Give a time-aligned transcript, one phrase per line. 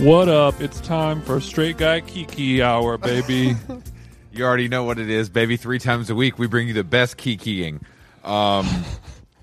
[0.00, 0.60] What up?
[0.62, 3.54] It's time for Straight Guy Kiki Hour, baby.
[4.32, 5.56] You already know what it is, baby.
[5.56, 7.82] Three times a week, we bring you the best kikiing.
[8.22, 8.64] Um,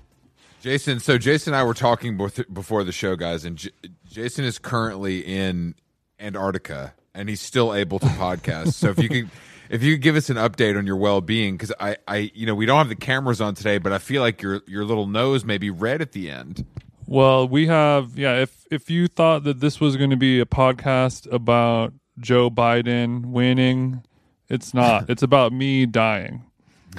[0.62, 3.70] Jason, so Jason and I were talking bef- before the show, guys, and J-
[4.06, 5.74] Jason is currently in
[6.18, 8.72] Antarctica, and he's still able to podcast.
[8.72, 9.30] so if you could,
[9.68, 12.46] if you could give us an update on your well being, because I, I, you
[12.46, 15.06] know, we don't have the cameras on today, but I feel like your your little
[15.06, 16.64] nose may be red at the end.
[17.08, 18.34] Well, we have yeah.
[18.34, 23.26] If if you thought that this was going to be a podcast about Joe Biden
[23.26, 24.02] winning,
[24.50, 25.08] it's not.
[25.08, 26.44] it's about me dying.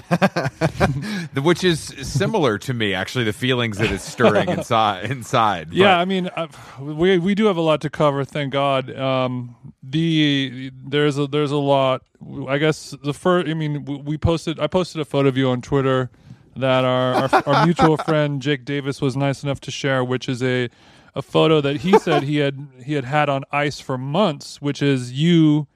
[1.44, 6.00] which is similar to me actually the feelings that it's stirring inside inside Yeah, But-
[6.02, 6.48] I mean, i
[6.82, 8.26] we we do have a lot to cover.
[8.26, 8.96] Thank God.
[8.98, 12.02] Um, the there's a there's a lot.
[12.48, 13.48] I guess the first.
[13.48, 14.60] I mean, we, we posted.
[14.60, 16.10] I posted a photo of you on Twitter
[16.60, 20.42] that our our, our mutual friend Jake Davis was nice enough to share, which is
[20.44, 20.70] a
[21.16, 24.82] a photo that he said he had he had had on ice for months, which
[24.82, 25.68] is you.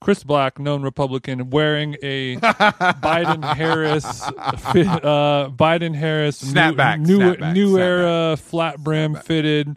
[0.00, 7.52] Chris Black, known Republican, wearing a Biden Harris, uh, Biden Harris Snapback, new new, snapback,
[7.54, 7.80] new snapback.
[7.80, 9.76] era flat brim fitted,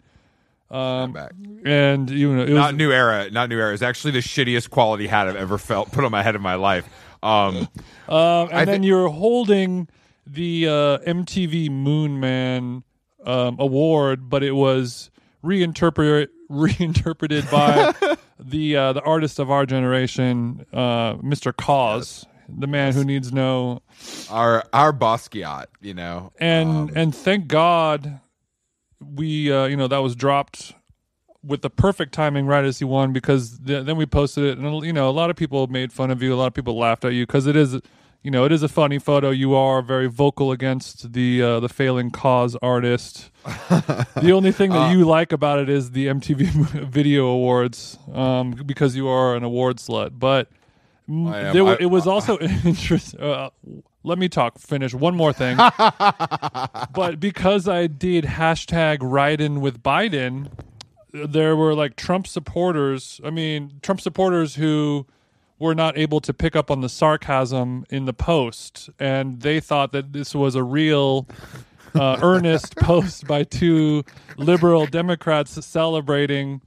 [0.70, 1.16] um,
[1.64, 4.68] and you know it was not new era not new era it's actually the shittiest
[4.68, 6.86] quality hat i've ever felt put on my head in my life
[7.22, 7.66] um
[8.08, 9.88] Um, and I then thi- you're holding
[10.28, 12.84] the uh, MTV Moon Man
[13.24, 15.10] um, award, but it was
[15.42, 17.94] reinterpreted reinterpreted by
[18.38, 21.54] the uh, the artist of our generation, uh, Mr.
[21.56, 23.82] KAWS, the man who needs no
[24.30, 28.20] our our basquiat you know and Um, and thank God
[29.00, 30.72] we uh, you know that was dropped
[31.44, 34.84] with the perfect timing right as he won because th- then we posted it and
[34.84, 37.04] you know a lot of people made fun of you a lot of people laughed
[37.04, 37.80] at you because it is
[38.22, 39.30] you know it is a funny photo.
[39.30, 43.30] You are very vocal against the uh, the failing KAWS artist.
[44.20, 46.40] The only thing Uh, that you like about it is the MTV
[46.90, 50.18] Video Awards um, because you are an award slut.
[50.18, 50.48] But
[51.52, 53.50] there, I- it was also interesting uh,
[54.04, 55.56] let me talk finish one more thing.
[55.56, 60.50] But because I did hashtag Biden with Biden,
[61.12, 63.20] there were like Trump supporters.
[63.24, 65.06] I mean, Trump supporters who
[65.58, 69.92] were not able to pick up on the sarcasm in the post, and they thought
[69.92, 71.26] that this was a real.
[71.94, 74.04] Uh, earnest post by two
[74.36, 76.60] liberal Democrats celebrating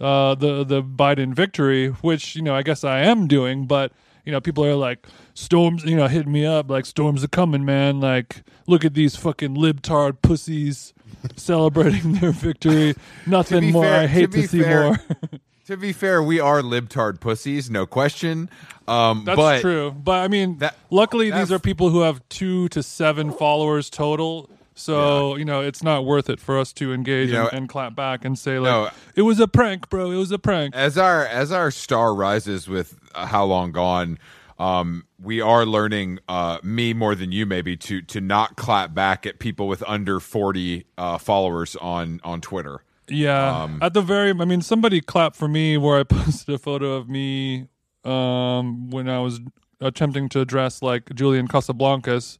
[0.00, 3.92] uh, the the Biden victory, which you know I guess I am doing, but
[4.24, 7.64] you know people are like storms, you know, hitting me up like storms are coming,
[7.64, 8.00] man.
[8.00, 10.92] Like look at these fucking libtard pussies
[11.36, 12.94] celebrating their victory.
[13.26, 13.84] Nothing more.
[13.84, 14.98] fair- I hate to to, see fair, more.
[15.66, 18.48] to be fair we are libtard pussies no question
[18.88, 22.68] um That's but true, but I mean, that- luckily these are people who have two
[22.68, 24.48] to seven followers total.
[24.78, 27.68] So you know it's not worth it for us to engage You know, and, and
[27.68, 28.90] clap back and say like no.
[29.16, 30.10] it was a prank, bro.
[30.12, 30.74] It was a prank.
[30.76, 34.18] as our as our star rises with uh, how long gone
[34.60, 39.26] um we are learning uh me more than you maybe to to not clap back
[39.26, 43.62] at people with under 40 uh followers on on twitter Yeah.
[43.62, 46.94] Um, At the very, I mean, somebody clapped for me where I posted a photo
[46.94, 47.68] of me
[48.04, 49.40] um, when I was
[49.80, 52.38] attempting to dress like Julian Casablancas,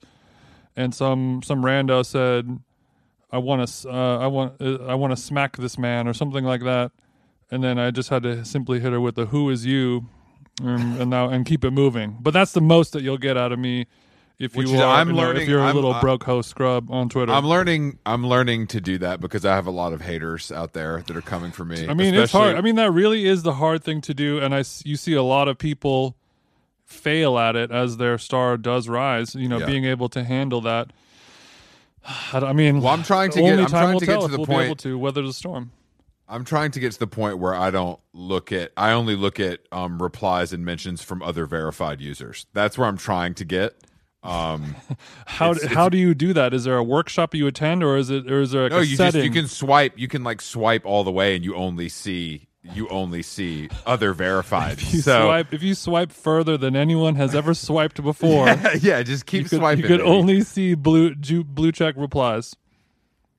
[0.74, 2.58] and some some rando said,
[3.30, 6.44] "I want to, uh, I want, uh, I want to smack this man" or something
[6.44, 6.92] like that,
[7.50, 10.06] and then I just had to simply hit her with the "Who is you?"
[10.62, 12.16] um, and now and keep it moving.
[12.20, 13.86] But that's the most that you'll get out of me
[14.38, 16.00] if Which you is- are I'm you know, learning- if you're a I'm- little I-
[16.00, 17.32] broke host scrub on Twitter.
[17.32, 17.98] I'm learning.
[18.04, 21.16] I'm learning to do that because I have a lot of haters out there that
[21.16, 21.88] are coming for me.
[21.88, 22.56] I mean, it's especially- hard.
[22.56, 25.14] I mean, that really is the hard thing to do, and I s- you see
[25.14, 26.16] a lot of people
[26.84, 29.34] fail at it as their star does rise.
[29.34, 29.66] You know, Yeah.
[29.66, 30.92] being able to handle that.
[32.32, 34.20] I mean, Well, I'm trying to only get- I'm time trying will to get tell
[34.20, 35.70] to if the we'll point- be able to weather the storm.
[36.28, 38.72] I'm trying to get to the point where I don't look at.
[38.76, 42.46] I only look at um, replies and mentions from other verified users.
[42.52, 43.76] That's where I'm trying to get.
[44.26, 44.76] Um,
[45.26, 46.52] How It's- how do you do that?
[46.54, 48.84] Is there a workshop you attend, or is it or is there like no, a
[48.84, 49.22] you setting?
[49.22, 49.92] just you can swipe.
[49.98, 54.12] You can like swipe all the way, and you only see you only see other
[54.12, 54.78] verified.
[54.78, 58.48] If you so swipe if you swipe further than anyone has ever swiped before.
[58.80, 59.82] yeah, just keep You could, swiping.
[59.82, 60.10] you could baby.
[60.10, 62.56] only see blue ju, blue check replies.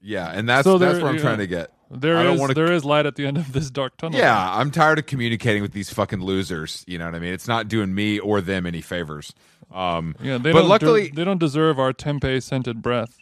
[0.01, 1.21] yeah, and that's So that's there- what I'm yeah.
[1.21, 1.71] trying to get.
[1.89, 4.19] There I don't is wanna- there is light at the end of this dark tunnel.
[4.19, 6.83] Yeah, I'm tired of communicating with these fucking losers.
[6.85, 7.33] You know what I mean?
[7.33, 9.33] It's not doing me or them any favors.
[9.71, 10.37] Um, yeah.
[10.37, 13.17] They but don't luckily, de- they don't deserve our tempeh scented breath.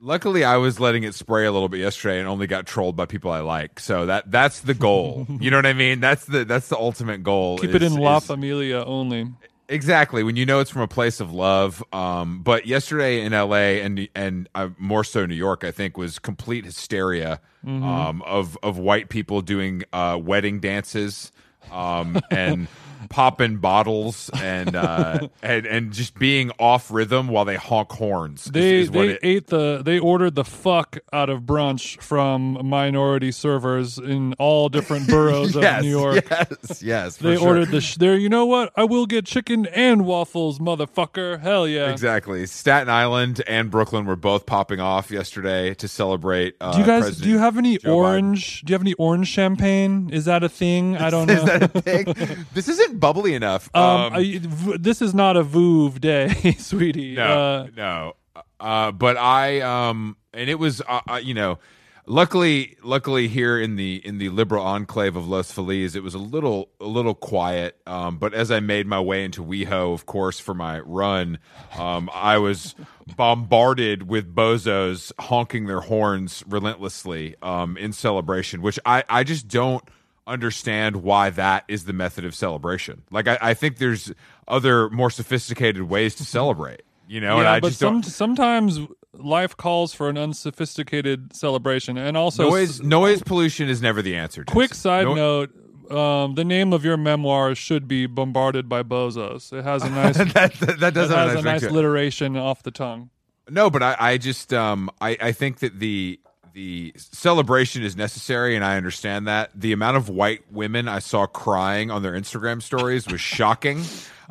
[0.00, 3.06] luckily, I was letting it spray a little bit yesterday and only got trolled by
[3.06, 3.80] people I like.
[3.80, 5.26] So that that's the goal.
[5.40, 6.00] you know what I mean?
[6.00, 7.58] That's the that's the ultimate goal.
[7.58, 9.28] Keep it in La is- Familia only.
[9.68, 11.82] Exactly when you know it's from a place of love.
[11.92, 13.80] Um, but yesterday in L.A.
[13.82, 17.82] and and uh, more so New York, I think was complete hysteria Mm-hmm.
[17.82, 21.32] um, of of white people doing uh, wedding dances
[21.72, 22.68] um, and
[23.16, 28.44] popping bottles and uh, and and just being off rhythm while they honk horns.
[28.44, 32.58] They is what they it- ate the they ordered the fuck out of brunch from
[32.68, 36.24] minority servers in all different boroughs yes, of New York.
[36.30, 37.16] Yes, yes.
[37.16, 37.48] for They sure.
[37.48, 38.18] ordered the sh- there.
[38.18, 38.70] You know what?
[38.76, 41.40] I will get chicken and waffles, motherfucker.
[41.40, 41.90] Hell yeah!
[41.90, 42.44] Exactly.
[42.44, 46.56] Staten Island and Brooklyn were both popping off yesterday to celebrate.
[46.60, 47.94] Uh, Do you guys President do you have any Joe Biden.
[47.96, 48.60] orange?
[48.60, 50.10] Do you have any orange champagne?
[50.12, 50.98] Is that a thing?
[50.98, 51.32] I don't know.
[51.34, 52.44] Is that a thing?
[52.52, 53.68] this isn't bubbly enough.
[53.74, 57.14] um, Um, v- this is not a Vouv day, sweetie.
[57.14, 58.12] no, Uh, no.
[58.60, 61.58] Uh, but I um, and it was uh, uh, you know,
[62.06, 66.18] luckily, luckily here in the in the liberal enclave of Los Feliz, it was a
[66.18, 67.78] little a little quiet.
[67.86, 71.38] Um, but as I made my way into WeHo, of course, for my run,
[71.78, 72.74] um, I was
[73.16, 79.82] bombarded with bozos honking their horns relentlessly um, in celebration, which I I just don't
[80.26, 83.02] understand why that is the method of celebration.
[83.10, 84.12] Like I, I think there's
[84.48, 86.82] other more sophisticated ways to celebrate.
[87.08, 88.10] You know, and yeah, I but just some, don't.
[88.10, 88.80] sometimes
[89.12, 94.44] life calls for an unsophisticated celebration, and also Noise, noise pollution is never the answer.
[94.44, 99.52] Quick side No- note: um, the name of your memoir should be "Bombarded by Bozos."
[99.52, 101.70] It has a nice, that, that, that does have has a a nice, nice ring
[101.72, 103.10] alliteration off the tongue.
[103.48, 106.18] No, but I, I just um I, I think that the
[106.56, 109.50] the celebration is necessary and I understand that.
[109.54, 113.82] The amount of white women I saw crying on their Instagram stories was shocking.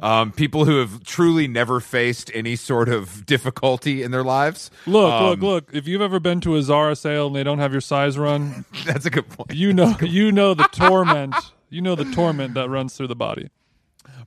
[0.02, 4.72] Um, people who have truly never faced any sort of difficulty in their lives.
[4.88, 5.70] Look, Um, look, look!
[5.72, 8.66] If you've ever been to a Zara sale and they don't have your size run,
[8.86, 9.54] That's a good point.
[9.54, 11.36] you know, you know the torment.
[11.70, 13.50] You know the torment that runs through the body.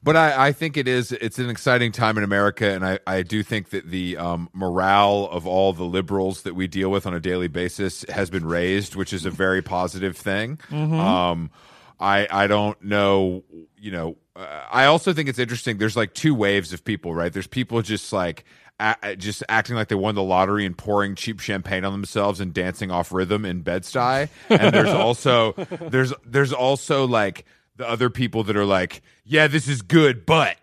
[0.03, 1.12] But I, I think it is.
[1.12, 5.29] It's an exciting time in America, and I, I do think that the um, morale
[5.31, 8.95] of all the liberals that we deal with on a daily basis has been raised,
[8.95, 10.59] which is a very positive thing.
[11.00, 11.50] Um,
[11.99, 13.45] I I don't know,
[13.77, 14.17] you know.
[14.37, 15.79] Uh, I also think it's interesting.
[15.79, 17.33] There's like two waves of people, right?
[17.33, 18.45] There's people just like.
[18.81, 22.55] A, just acting like they won the lottery and pouring cheap champagne on themselves and
[22.55, 24.28] dancing off rhythm in Bed Stuy.
[24.49, 27.45] And there's also there's there's also like
[27.78, 30.56] the other people that are like, yeah, this is good, but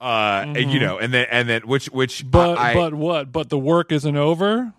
[0.00, 2.30] uh, and, you know, and then and then which which Mm-hmm.
[2.30, 3.30] But I, but what?
[3.30, 4.72] But the work isn't over.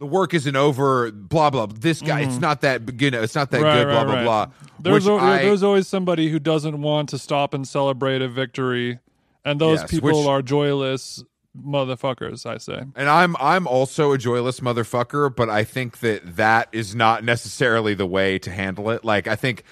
[0.00, 1.12] the work isn't over.
[1.12, 1.66] Blah blah.
[1.66, 3.64] This guy, it's not that you know, it's not that Mm-hmm.
[3.66, 3.86] Right, good.
[3.86, 4.24] right, blah blah right.
[4.24, 4.46] blah.
[4.80, 8.28] There's which al- I- there's always somebody who doesn't want to stop and celebrate a
[8.28, 8.98] victory,
[9.44, 11.22] and those Yes, people which- are joyless
[11.56, 12.46] motherfuckers.
[12.46, 12.82] I say.
[12.96, 17.94] and I'm I'm also a joyless motherfucker, but I think that that is not necessarily
[17.94, 19.04] the way to handle it.
[19.04, 19.62] Like I think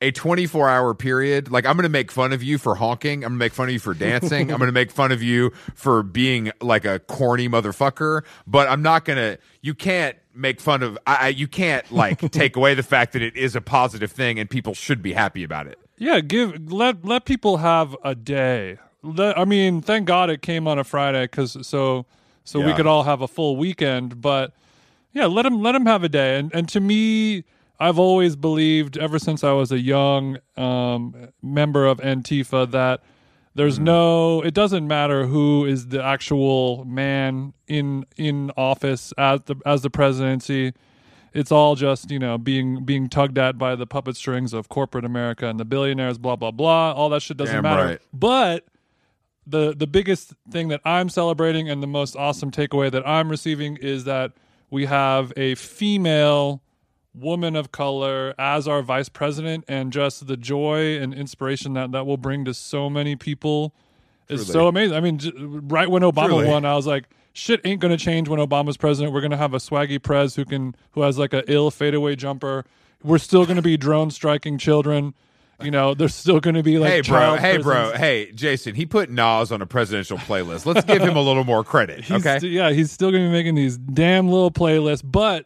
[0.00, 3.30] a 24 hour period, like I'm going to make fun of you for honking, I'm
[3.30, 5.52] going to make fun of you for dancing, I'm going to make fun of you
[5.74, 10.82] for being like a corny motherfucker, but I'm not going to you can't make fun
[10.82, 14.10] of I, I you can't like take away the fact that it is a positive
[14.12, 15.78] thing and people should be happy about it.
[15.98, 18.78] Yeah, give let let people have a day.
[19.02, 22.06] Let, I mean, thank God it came on a Friday because so
[22.44, 24.20] so we could all have a full weekend.
[24.20, 24.52] But
[25.12, 26.38] yeah, let them let them have a day.
[26.38, 27.44] And and to me,
[27.80, 33.02] I've always believed ever since I was a young um, member of Antifa that
[33.54, 34.42] there's no.
[34.42, 39.90] It doesn't matter who is the actual man in in office as the as the
[39.90, 40.72] presidency.
[41.32, 45.04] it's all just you know being being tugged at by the puppet strings of corporate
[45.04, 46.92] America and the billionaires, blah blah blah.
[46.92, 47.84] All that shit doesn't Damn matter.
[47.84, 48.00] right.
[48.12, 48.66] But
[49.46, 53.76] the the biggest thing that I'm celebrating and the most awesome takeaway that I'm receiving
[53.78, 54.32] is that
[54.70, 56.62] we have a female
[57.14, 62.06] woman of color as our vice president and just the joy and inspiration that that
[62.06, 63.74] will bring to so many people
[64.28, 64.52] is Truly.
[64.52, 64.96] so amazing.
[64.96, 66.46] I mean, j- right when Obama Truly.
[66.46, 69.12] won, I was like, shit ain't going to change when Obama's president.
[69.12, 72.14] We're going to have a swaggy prez who can who has like a ill fadeaway
[72.16, 72.64] jumper.
[73.02, 75.14] We're still going to be drone striking children.
[75.62, 77.36] You know, there's still going to be like hey, bro.
[77.36, 77.92] Hey, bro.
[77.94, 78.74] Hey, Jason.
[78.76, 80.64] He put Nas on a presidential playlist.
[80.64, 82.00] Let's give him a little more credit.
[82.04, 82.38] He's okay.
[82.38, 85.44] st- yeah, he's still going to be making these damn little playlists, but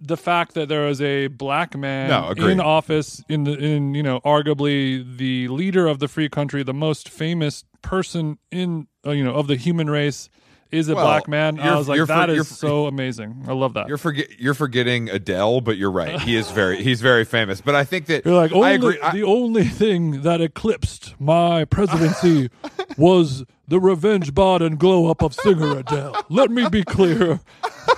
[0.00, 4.02] the fact that there is a black man No, in office in the in you
[4.02, 9.24] know arguably the leader of the free country, the most famous person in uh, you
[9.24, 10.28] know of the human race
[10.70, 11.58] is a Well, black man.
[11.58, 13.44] I was like, you're for- is so amazing.
[13.48, 13.88] I love that.
[13.88, 16.20] You're forget you're forgetting Adele, but you're right.
[16.20, 17.60] He is very he's very famous.
[17.60, 19.00] But I think that You're like, I only, agree.
[19.02, 22.50] I- the only thing that eclipsed my presidency
[22.96, 26.24] was the revenge bod and glow up of singer Adele.
[26.28, 27.40] Let me be clear.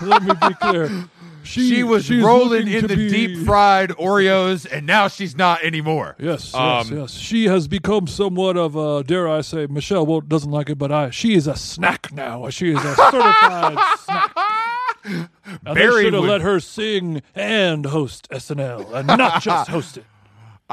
[0.00, 1.08] Let me be clear.
[1.44, 6.14] She, she was rolling in the be- deep fried Oreos, and now she's not anymore.
[6.18, 7.12] Yes, yes, Um, yes.
[7.14, 10.92] She has become somewhat of a, dare I say, Michelle won't, doesn't like it, but
[10.92, 11.10] I.
[11.10, 12.48] She is a snack now.
[12.50, 14.36] She is a certified snack.
[15.04, 15.28] And
[15.64, 19.96] they Barry should have would- let her sing and host SNL, and not just host
[19.96, 20.04] it.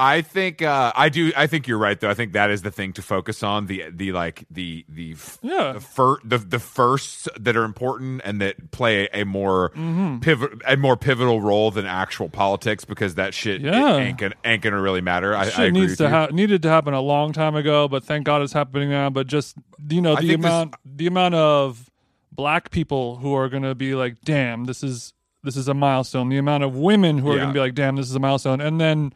[0.02, 1.30] I think uh, I do.
[1.36, 2.08] I think you're right, though.
[2.08, 5.38] I think that is the thing to focus on the the like the the f-
[5.42, 5.72] Yeah.
[5.74, 10.20] the, fir- the the firsts that are important and that play a more Mm-hmm.
[10.20, 13.96] pivot a more pivotal role than actual politics because that shit Yeah.
[13.98, 15.36] ain't gonna ain't gonna really matter.
[15.36, 18.24] I, I agree needs to ha- needed to happen a long time ago, but thank
[18.24, 19.10] God it's happening now.
[19.10, 19.56] But just
[19.88, 21.90] you know the think this- amount the amount of
[22.32, 26.28] black people who are going to be like, damn, this is this is a milestone.
[26.30, 27.40] The amount of women who are Yeah.
[27.42, 29.12] going to be like, damn, this is a milestone, and then.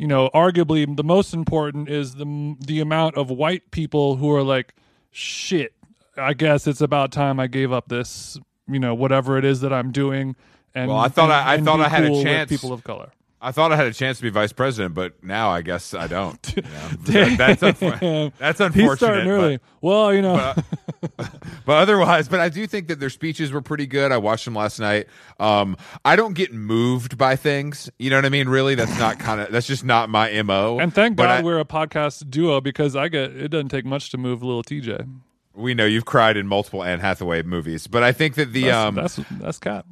[0.00, 4.42] You know, arguably the most important is the the amount of white people who are
[4.42, 4.74] like,
[5.10, 5.74] shit.
[6.16, 9.74] I guess it's about time I gave up this, you know, whatever it is that
[9.74, 10.36] I'm doing.
[10.74, 12.48] And Well, I thought and- I- I thought I had a cool with chance.
[12.48, 13.10] People of color.
[13.42, 16.06] I thought I had a chance to be vice president, but now I guess I
[16.06, 16.54] don't.
[16.56, 16.68] you know.
[17.36, 18.72] That's unfor- that's unfortunate.
[18.90, 19.60] He's starting but- early.
[19.80, 20.54] well, you know,
[21.16, 21.30] but
[21.76, 24.12] otherwise, but I do think that their speeches were pretty good.
[24.12, 25.06] I watched them last night.
[25.38, 27.88] Um, I don't get moved by things.
[27.98, 28.48] You know what I mean?
[28.48, 30.78] Really, that's not kind of that's just not my mo.
[30.78, 33.84] And thank But God I- we're a podcast duo because I get it doesn't take
[33.86, 35.08] much to move little TJ.
[35.54, 38.76] we know you've cried in multiple Anne Hathaway movies, but I think that the That's
[38.76, 39.86] um, that's, that's Cap.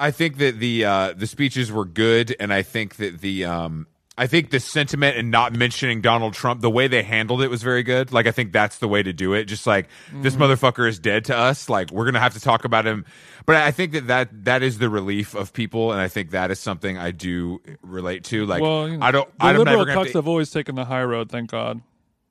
[0.00, 3.86] I think that the uh, the speeches were good, and I think that the um,
[4.18, 7.62] I think the sentiment and not mentioning Donald Trump, the way they handled it was
[7.62, 8.12] very good.
[8.12, 9.44] Like I think that's the way to do it.
[9.44, 10.42] Just like this Mm-hmm.
[10.42, 11.68] motherfucker is dead to us.
[11.68, 13.04] Like we're gonna have to talk about him.
[13.46, 16.50] But I think that that that is the relief of people, and I think that
[16.50, 18.46] is something I do relate to.
[18.46, 19.38] Like Well, you know, I don't.
[19.38, 21.30] The I'm liberal cucks to- have always taken the high road.
[21.30, 21.80] Thank God.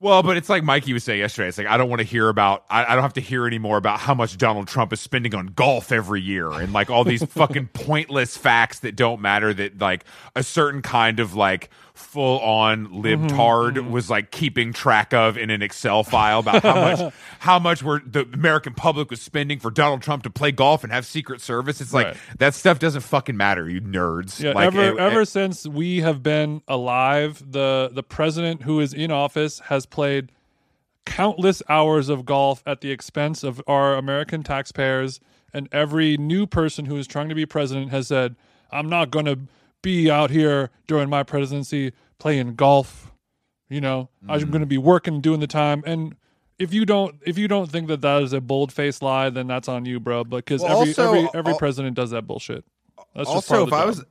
[0.01, 1.49] Well, but it's like Mikey was saying yesterday.
[1.49, 2.63] It's like I don't want to hear about.
[2.69, 5.47] I, I don't have to hear anymore about how much Donald Trump is spending on
[5.47, 9.53] golf every year and like all these fucking pointless facts that don't matter.
[9.53, 10.05] That like
[10.37, 13.91] a certain kind of like full on libtard mm-hmm.
[13.91, 18.01] was like keeping track of in an Excel file about how much how much were
[18.05, 21.81] the American public was spending for Donald Trump to play golf and have Secret Service.
[21.81, 22.17] It's like Right.
[22.39, 23.69] that stuff doesn't fucking matter.
[23.69, 24.39] You nerds.
[24.41, 28.79] Yeah, like, ever it- ever it- since we have been alive, the the president who
[28.79, 30.31] is in office has played
[31.05, 35.19] countless hours of golf at the expense of our American taxpayers,
[35.53, 38.35] and every new person who is trying to be president has said,
[38.71, 39.39] "I'm not going to
[39.81, 43.11] be out here during my presidency playing golf."
[43.69, 44.49] You know, I'm Mm.
[44.51, 46.15] going to be working and doing the time and.
[46.57, 49.47] If you don't, if you don't think that that is a bold faced lie, then
[49.47, 50.25] that's on you, bro.
[50.25, 52.65] But because Well, every also, every every president does that bullshit.
[53.15, 54.03] That's just also part of if i was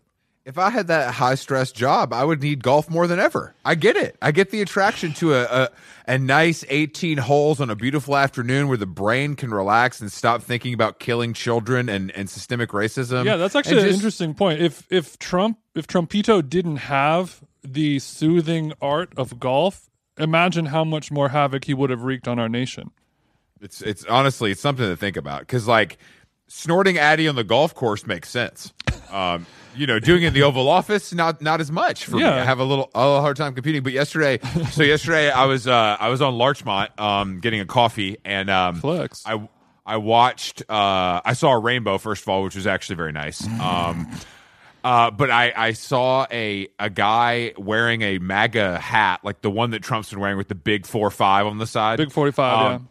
[0.49, 3.75] if i had that high stress job i would need golf more than ever i
[3.75, 5.69] get it i get the attraction to a, a
[6.09, 10.43] a nice 18 holes on a beautiful afternoon where the brain can relax and stop
[10.43, 14.61] thinking about killing children and and systemic racism Yeah, that's actually an interesting point.
[14.62, 21.11] If if Trump if Trumpito didn't have the soothing art of golf, imagine how much
[21.11, 22.90] more havoc he would have wreaked on our nation.
[23.61, 25.99] it's it's honestly it's something to think about because like
[26.47, 28.73] snorting addy on the golf course makes sense
[29.11, 29.45] um
[29.78, 32.35] you know doing it in the oval office not not as much for me Yeah.
[32.37, 34.38] i have a little a hard time competing but yesterday
[34.73, 38.80] so yesterday i was uh i was on larchmont um getting a coffee and um
[38.80, 39.23] Flex.
[39.26, 39.49] i
[39.87, 43.47] i watched uh i saw a rainbow first of all which was actually very nice
[43.61, 44.06] um
[44.85, 49.70] uh, but I, I saw a a guy wearing a MAGA hat, like the one
[49.73, 51.97] that Trump's been wearing with the big four five on the side.
[51.99, 52.88] Big 45, Um,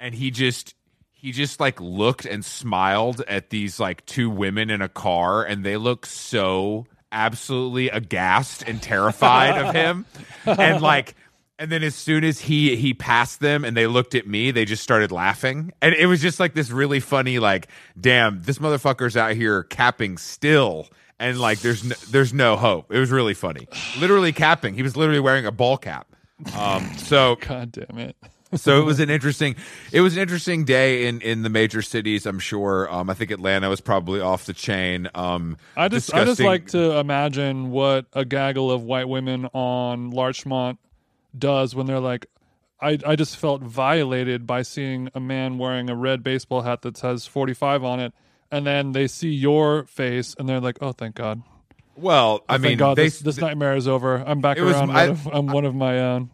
[0.00, 0.74] And he just
[1.20, 5.64] he just like looked and smiled at these like two women in a car and
[5.64, 10.06] they look so absolutely aghast and terrified of him.
[10.46, 11.16] And like
[11.58, 14.64] and then as soon as he he passed them and they looked at me they
[14.64, 15.72] just started laughing.
[15.82, 17.66] And it was just like this really funny like
[18.00, 20.86] damn this motherfucker's out here capping still.
[21.18, 22.92] And like there's no, there's no hope.
[22.92, 23.66] It was really funny.
[23.98, 24.74] Literally capping.
[24.74, 26.06] He was literally wearing a ball cap.
[26.56, 28.16] Um so God damn it.
[28.54, 29.54] So it was an interesting
[29.92, 32.90] it was an interesting day in in the major cities i'm sure.
[32.92, 35.08] Um i think atlanta was probably off the chain.
[35.14, 40.10] Um I just I just like to imagine what a gaggle of white women on
[40.10, 40.78] Larchmont
[41.38, 42.26] does when they're like
[42.80, 46.96] I, I just felt violated by seeing a man wearing a red baseball hat that
[46.96, 48.12] says 45 on it
[48.50, 51.42] and then they see your face and they're like oh thank god.
[51.96, 54.16] Well i thank mean god they this, this nightmare is over.
[54.26, 56.30] I'm back It was- around I, I'm one of my own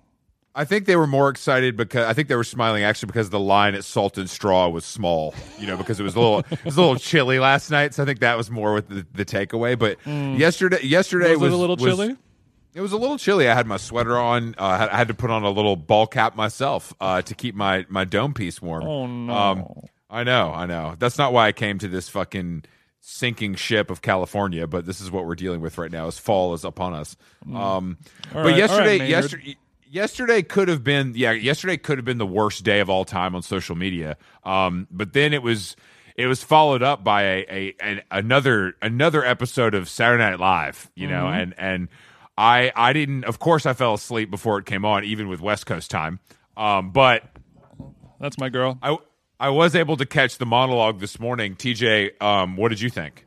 [0.57, 3.41] I think they were more excited because I think they were smiling actually because the
[3.41, 6.65] line at Salt and Straw was small, you know, because it was a little it
[6.65, 7.93] was a little chilly last night.
[7.95, 9.77] So I think that was more with the, the takeaway.
[9.79, 12.17] But yesterday, yesterday was, was, it a little was- chilly
[12.75, 13.49] It was a little chilly.
[13.49, 14.55] I had my sweater on.
[14.59, 17.85] Uh, I had- to put on a little ball cap myself uh, to keep my
[17.89, 18.85] my dome piece warm.
[18.85, 19.65] oh no Um,
[20.11, 20.95] I know, I know.
[20.99, 22.65] That's not why I came to this fucking
[23.01, 26.07] sinking ship of California, but this is what we're dealing with right now.
[26.07, 27.17] As fall is upon us.
[27.53, 27.99] Um,
[28.31, 28.39] Hmm.
[28.39, 29.57] All but right, yesterday.
[29.95, 33.35] Yesterday, could have been, yeah, yesterday could have been the worst day of all time
[33.35, 34.17] on social media.
[34.43, 35.77] Um, but then it was.
[36.17, 40.89] It was followed up by a, a an, another another episode of Saturday Night Live,
[40.95, 41.41] you know, Mm-hmm.
[41.41, 41.89] and and
[42.39, 43.25] I I didn't.
[43.25, 46.21] Of course, I fell asleep before it came on, even with West Coast time.
[46.57, 47.25] Um, but
[48.21, 48.97] that's my girl I
[49.41, 51.57] I was able to catch the monologue this morning.
[51.57, 53.27] TJ, um, what did you think?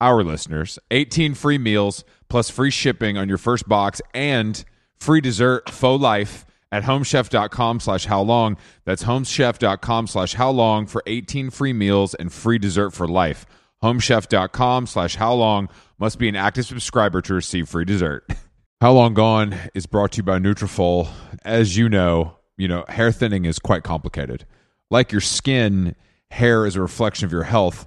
[0.00, 4.64] our listeners, 18 free meals plus free shipping on your first box and
[4.98, 8.56] free dessert faux life at homechef.com slash how long.
[8.84, 13.44] That's homechef.com slash how long for 18 free meals and free dessert for life.
[13.82, 18.26] Homechef.com slash how long must be an active subscriber to receive free dessert.
[18.80, 21.06] How Long Gone is brought to you by Nutrafol.
[21.44, 24.46] As you know, you know, hair thinning is quite complicated.
[24.90, 25.94] Like your skin,
[26.30, 27.86] hair is a reflection of your health.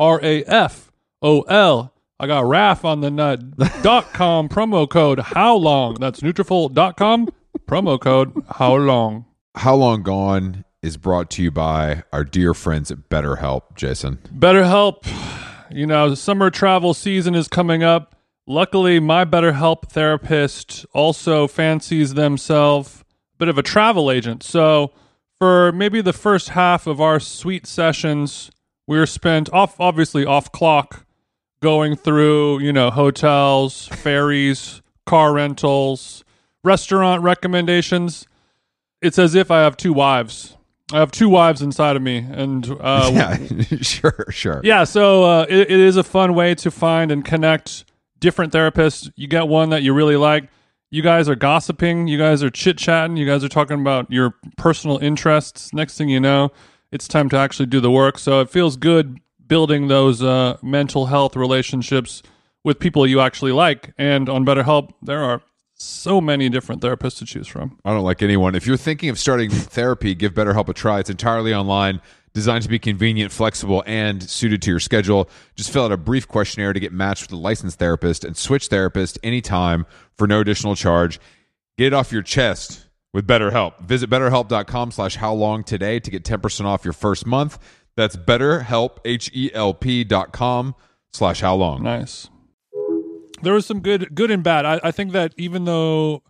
[0.00, 1.92] N-U-T-R-A-F-O-L.
[2.18, 3.56] I got RAF on the nut.
[3.82, 5.94] dot com promo code how long?
[5.94, 7.28] That's Nutrafol.com
[7.66, 9.24] promo code how long?
[9.56, 14.18] How Long Gone is brought to you by our dear friends at BetterHelp, Jason.
[14.34, 15.06] BetterHelp,
[15.70, 18.14] you know, summer travel season is coming up.
[18.46, 23.00] Luckily, my BetterHelp therapist also fancies themselves
[23.34, 24.42] a bit of a travel agent.
[24.42, 24.92] So,
[25.38, 28.50] for maybe the first half of our sweet sessions,
[28.90, 31.06] we were spent off, obviously off clock,
[31.62, 36.24] going through, you know, hotels, ferries, car rentals,
[36.64, 38.26] restaurant recommendations.
[39.00, 40.56] It's as if I have two wives.
[40.92, 43.36] I have two wives inside of me, and uh, yeah,
[43.80, 44.60] sure, sure.
[44.64, 47.84] yeah, so uh, it, it is a fun way to find and connect
[48.18, 49.12] different therapists.
[49.14, 50.48] You get one that you really like.
[50.90, 52.08] You guys are gossiping.
[52.08, 53.16] You guys are chit chatting.
[53.16, 55.72] You guys are talking about your personal interests.
[55.72, 56.50] Next thing you know,
[56.92, 58.18] it's time to actually do the work.
[58.18, 62.22] So it feels good building those uh, mental health relationships
[62.64, 63.92] with people you actually like.
[63.98, 65.42] And on BetterHelp, there are
[65.74, 67.78] so many different therapists to choose from.
[67.84, 68.54] I don't like anyone.
[68.54, 71.00] If you're thinking of starting therapy, give BetterHelp a try.
[71.00, 72.02] It's entirely online,
[72.34, 75.30] designed to be convenient, flexible, and suited to your schedule.
[75.56, 78.66] Just fill out a brief questionnaire to get matched with a licensed therapist and switch
[78.66, 81.18] therapist anytime for no additional charge.
[81.78, 83.80] Get it off your chest with BetterHelp.
[83.80, 87.58] Visit betterhelp.com slash how long today to get 10% off your first month.
[87.96, 90.74] That's betterhelp, H-E-L-P dot com
[91.12, 91.82] slash how long.
[91.82, 92.28] Nice.
[93.42, 94.64] There was some good, good and bad.
[94.64, 96.22] I, I think that even though,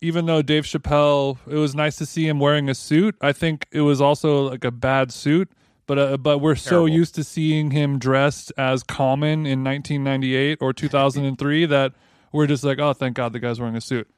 [0.00, 3.16] even though Dave Chappelle, it was nice to see him wearing a suit.
[3.20, 5.50] I think it was also like a bad suit.
[5.86, 10.72] But uh, but we're so used to seeing him dressed as Common in 1998 or
[10.72, 11.92] 2003 that
[12.32, 14.08] we're just like, oh, thank God the guy's wearing a suit.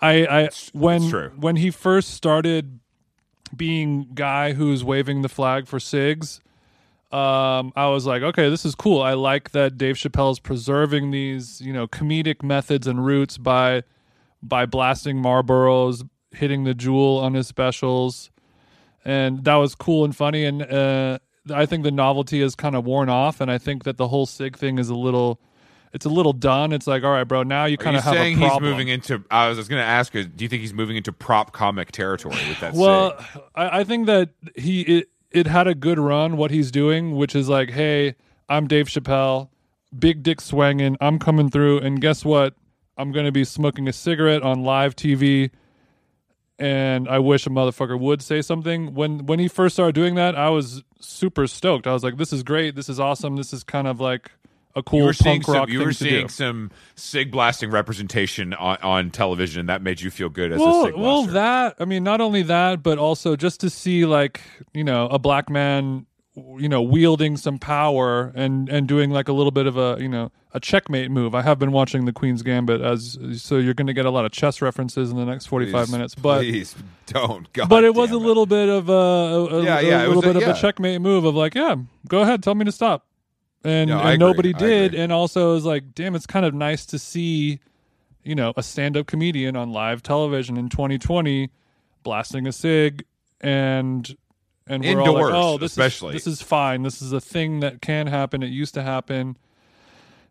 [0.00, 1.02] I, I when
[1.36, 2.80] when he first started
[3.56, 6.40] being guy who's waving the flag for cigs,
[7.12, 9.00] um, I was like, okay, this is cool.
[9.00, 13.84] I like that Dave Chappelle's preserving these, you know, comedic methods and roots by
[14.42, 18.30] by blasting Marlboros, hitting the Juul on his specials,
[19.04, 20.44] and that was cool and funny.
[20.44, 21.18] And uh,
[21.54, 24.26] I think the novelty has kind of worn off, and I think that the whole
[24.26, 25.40] cig thing is a little.
[25.94, 26.72] It's a little done.
[26.72, 27.44] It's like, all right, bro.
[27.44, 29.22] Now you kind of have saying a he's moving into?
[29.30, 30.24] I was, going to ask you.
[30.24, 32.74] Do you think he's moving into prop comic territory with that?
[32.74, 33.16] Well.
[33.54, 36.36] I, I think that he it, it had a good run.
[36.36, 38.16] What he's doing, which is like, hey,
[38.48, 39.50] I'm Dave Chappelle,
[39.96, 40.96] big dick swanging.
[41.00, 42.54] I'm coming through, and guess what?
[42.98, 45.52] I'm going to be smoking a cigarette on live TV.
[46.58, 48.94] And I wish a motherfucker would say something.
[48.94, 51.86] When when he first started doing that, I was super stoked.
[51.86, 52.74] I was like, "This is great.
[52.74, 53.36] This is awesome.
[53.36, 54.32] This is kind of like
[54.76, 55.72] a cool you were seeing punk rock some.
[55.72, 60.00] You thing were seeing do." some cig blasting representation on, on television, and that made
[60.00, 62.98] you feel good as a well, cig well, that I mean, not only that, but
[62.98, 64.40] also just to see like
[64.72, 66.06] you know a black man,
[66.58, 70.08] you know, wielding some power and and doing like a little bit of a you
[70.08, 71.34] know a checkmate move.
[71.34, 74.24] I have been watching the Queen's Gambit as so you're going to get a lot
[74.24, 76.38] of chess references in the next 45 Please, minutes, but.
[76.38, 77.52] please don't.
[77.52, 80.14] God But it was a little bit of a, a, Yeah, a yeah, it little
[80.16, 80.50] was a- bit of yeah.
[80.56, 81.74] a checkmate move of like, yeah,
[82.06, 83.04] go ahead, tell me to stop,
[83.64, 86.98] and, and nobody did, and also it was like, damn, it's kind of nice to
[86.98, 87.60] see,
[88.22, 91.50] you know, a stand-up comedian on live television in 2020
[92.02, 93.04] blasting a cig
[93.40, 94.16] and
[94.66, 96.16] and we're all Indoors, like, oh, this especially.
[96.16, 96.82] is this is fine.
[96.82, 98.42] This is a thing that can happen.
[98.42, 99.36] It used to happen.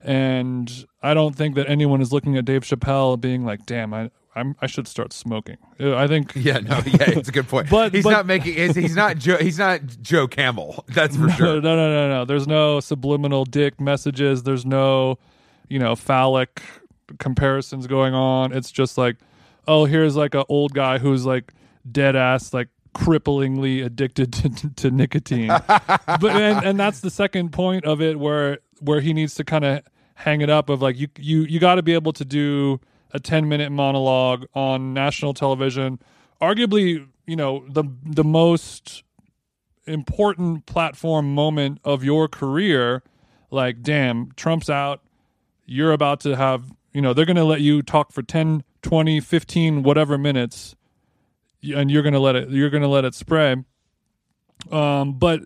[0.01, 4.09] And I don't think that anyone is looking at Dave Chappelle being like, "Damn, I
[4.35, 7.69] I'm, I should start smoking." Uh, I think Yeah, no, yeah, it's a good point.
[7.69, 8.53] But- he's but- not making.
[8.55, 9.17] He's, he's not.
[9.17, 10.83] Joe, he's not Joe Camel.
[10.89, 11.61] That's for no, sure.
[11.61, 12.25] no, no, no, no.
[12.25, 14.43] There's no subliminal dick messages.
[14.43, 15.17] There's no,
[15.69, 16.61] you know, phallic
[17.19, 18.53] comparisons going on.
[18.53, 19.17] It's just like,
[19.67, 21.53] oh, here's like an old guy who's like
[21.91, 25.47] dead ass, like cripplingly addicted to, to nicotine.
[25.47, 29.65] but and, and that's the second point of it where where he needs to kind
[29.65, 29.81] of
[30.15, 32.79] hang it up of like you you you got to be able to do
[33.13, 35.99] a 10 minute monologue on national television
[36.41, 39.04] arguably you know the the most
[39.86, 43.04] important platform moment of your career
[43.52, 45.02] like damn trump's out
[45.65, 49.19] you're about to have you know they're going to let you talk for 10 20
[49.19, 50.76] 15 whatever minutes
[51.62, 53.56] and you're going to let it you're going to let it spray
[54.71, 55.41] um but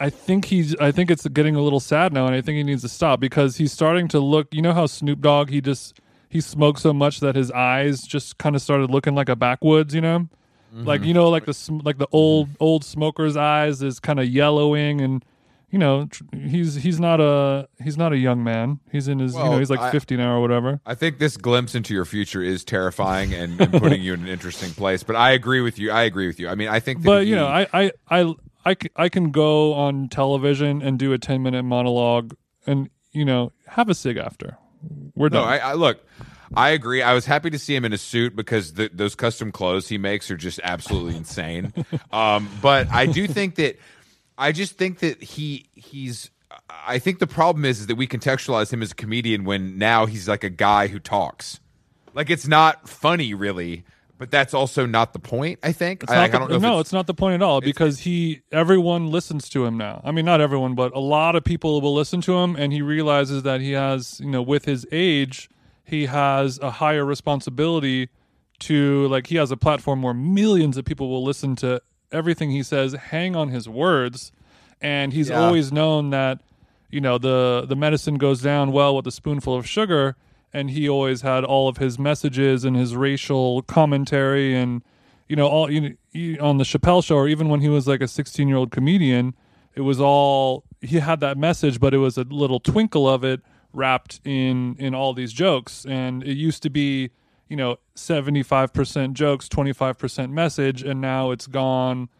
[0.00, 2.62] I think he's I think it's getting a little sad now and I think he
[2.62, 6.00] needs to stop because he's starting to look you know how Snoop Dogg he just
[6.28, 9.94] he smoked so much that his eyes just kind of started looking like a backwoods,
[9.94, 10.28] you know?
[10.72, 14.26] Like you know like the sm- like the old old smoker's eyes is kind of
[14.28, 15.24] yellowing and
[15.70, 18.78] you know tr- he's he's not a he's not a young man.
[18.92, 20.78] He's in his you know he's like I- 50 now or whatever.
[20.84, 24.28] I think this glimpse into your future is terrifying and, and putting you in an
[24.28, 25.02] interesting place.
[25.02, 25.90] But I agree with you.
[25.90, 26.48] I agree with you.
[26.50, 26.98] I mean, I think.
[27.00, 28.34] That but he- you know I, I i
[28.66, 32.34] I, c- I can go on television and do a 10 minute monologue
[32.66, 34.58] and you know have a cig after
[35.14, 36.04] we're No, done I, I look.
[36.54, 37.02] I agree.
[37.02, 39.98] I was happy to see him in a suit because the, those custom clothes he
[39.98, 41.72] makes are just absolutely insane.
[42.10, 43.78] Um, but I do think that
[44.38, 46.30] I just think that he he's.
[46.86, 50.06] I think the problem is, is that we contextualize him as a comedian when now
[50.06, 51.60] he's like a guy who talks.
[52.14, 53.84] Like it's not funny, really.
[54.18, 55.60] But that's also not the point.
[55.62, 56.04] I think.
[56.10, 56.58] I, not I don't know.
[56.58, 60.00] no, it's- it's, not the point at all because he everyone listens to him now.
[60.04, 62.82] I mean, not everyone, but a lot of people will listen to him, and he
[62.82, 65.48] realizes that he has, you know, with his age,
[65.84, 68.08] he has a higher responsibility
[68.60, 72.62] to like he has a platform where millions of people will listen to everything he
[72.62, 74.32] says, hang on his words,
[74.80, 75.40] and he's Yeah.
[75.40, 76.40] always known that
[76.90, 80.16] you know the the medicine goes down well with a spoonful of sugar
[80.52, 84.82] and he always had all of his messages and his racial commentary and
[85.28, 88.00] you know all you know, on the Chappelle show or even when he was like
[88.00, 89.34] a 16 year old comedian
[89.74, 93.40] it was all he had that message but it was a little twinkle of it
[93.72, 95.84] wrapped in in all these jokes.
[95.86, 97.10] And it used to be
[97.48, 102.10] you know 75% jokes 25% message and now it's gone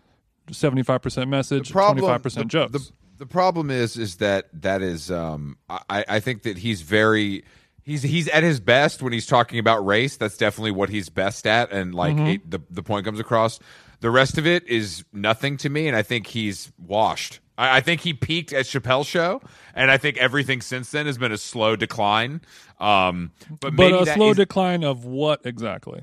[0.50, 2.72] 75% message 25% the, jokes.
[2.72, 7.44] The, the problem is is that that is um I, I think that he's very
[7.88, 10.16] he's he's at his best when he's talking about race.
[10.16, 12.26] That's definitely what he's best at, and like Mm-hmm.
[12.26, 13.58] it, the the point comes across.
[14.00, 17.40] The rest of it is nothing to me, and I think he's washed.
[17.56, 19.40] I, I think he peaked at Chappelle's show,
[19.74, 22.40] and I think everything since then has been a slow decline.
[22.78, 26.02] Um, but But a slow decline of what exactly?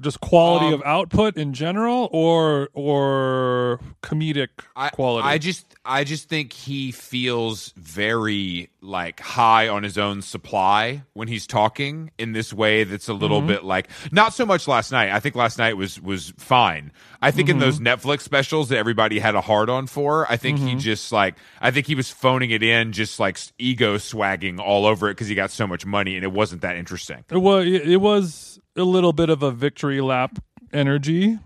[0.00, 5.26] Just quality Um, of output in general, or or comedic I, quality.
[5.26, 11.26] I just I just think he feels very like high on his own supply when
[11.26, 13.48] he's talking in this way that's a little Mm-hmm.
[13.48, 15.10] bit like not so much last night.
[15.10, 16.92] I think last night was was fine.
[17.20, 17.56] I think Mm-hmm.
[17.56, 20.68] in those Netflix specials that everybody had a hard on for, I think Mm-hmm.
[20.68, 24.86] he just like I think he was phoning it in just like ego swagging all
[24.86, 27.24] over it cuz he got so much money and it wasn't that interesting.
[27.30, 30.38] it was it was a little bit of a victory lap
[30.72, 31.38] energy,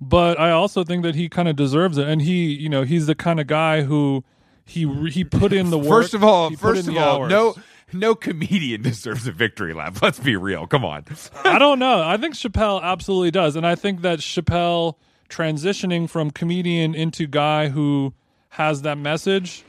[0.00, 3.06] but I also think that he kind of deserves it, and he you know he's
[3.06, 4.24] the kind of guy who
[4.64, 6.02] he he put in the work.
[6.02, 7.30] First of all, first of all, hours.
[7.30, 7.54] no
[7.92, 10.00] no comedian deserves a victory lap.
[10.02, 10.66] Let's be real.
[10.66, 11.04] Come on.
[11.44, 12.02] I don't know.
[12.02, 14.94] I think Chappelle absolutely does, and I think that Chappelle
[15.28, 18.14] transitioning from comedian into guy who
[18.50, 19.64] has that message.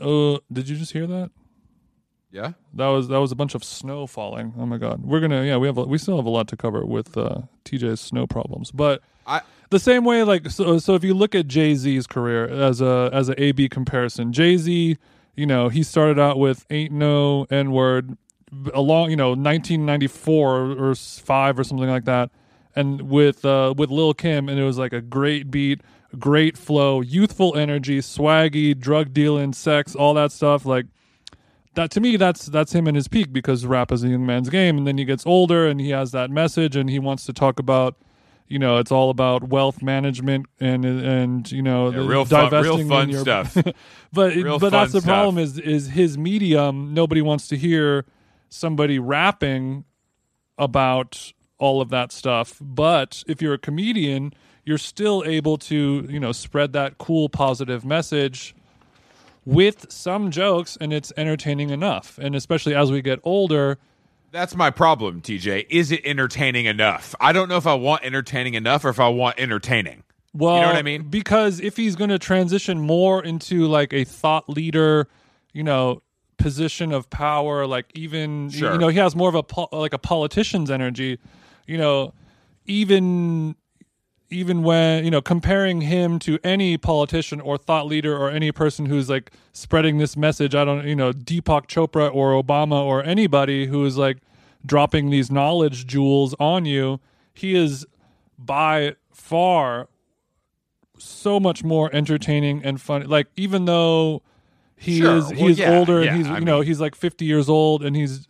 [0.00, 1.30] Uh, did you just hear that?
[2.32, 2.52] Yeah.
[2.74, 4.54] That was that was a bunch of snow falling.
[4.58, 6.56] Oh my god, we're gonna yeah we have a, we still have a lot to
[6.56, 11.04] cover with uh, TJ's snow problems, but I the same way like so so if
[11.04, 14.96] you look at Jay Z's career as a as a A B comparison, Jay Z,
[15.36, 18.16] you know he started out with ain't no n word,
[18.72, 22.30] along you know 1994 or, five or something like that,
[22.74, 25.82] and with uh, with Lil Kim, and it was like a great beat,
[26.18, 30.86] great flow, youthful energy, swaggy, drug dealing, sex, all that stuff like
[31.74, 34.48] that to me that's that's him in his peak because rap is a young man's
[34.48, 37.32] game and then he gets older and he has that message and he wants to
[37.32, 37.96] talk about
[38.48, 42.86] you know it's all about wealth management and and you know the real fun- real
[42.86, 43.56] fun your- stuff.
[44.12, 48.04] but Real but that's the problem is is his medium nobody wants to hear
[48.48, 49.84] somebody rapping
[50.58, 54.32] about all of that stuff but if you're a comedian
[54.64, 58.54] you're still able to you know spread that cool positive message
[59.44, 63.78] with some jokes and it's entertaining enough and especially as we get older
[64.30, 65.66] That's my problem, TJ.
[65.68, 67.14] Is it entertaining enough?
[67.20, 70.04] I don't know if I want entertaining enough or if I want entertaining.
[70.32, 71.02] well you know what I mean?
[71.10, 75.08] because if he's going to transition more into like a thought leader
[75.52, 76.02] you know
[76.38, 78.72] position of power like even Sure.
[78.72, 81.18] you know he has more of a po- like a politician's energy
[81.66, 82.14] you know
[82.66, 83.54] even
[84.32, 88.86] even when you know comparing him to any politician or thought leader or any person
[88.86, 93.66] who's like spreading this message i don't you know deepak chopra or obama or anybody
[93.66, 94.18] who is like
[94.64, 97.00] dropping these knowledge jewels on you
[97.34, 97.86] he is
[98.38, 99.88] by far
[100.98, 104.22] so much more entertaining and fun like even though
[104.76, 105.16] he Sure.
[105.16, 107.24] is Well, he is yeah, older yeah, and he's I you know he's like 50
[107.24, 108.26] years old and he's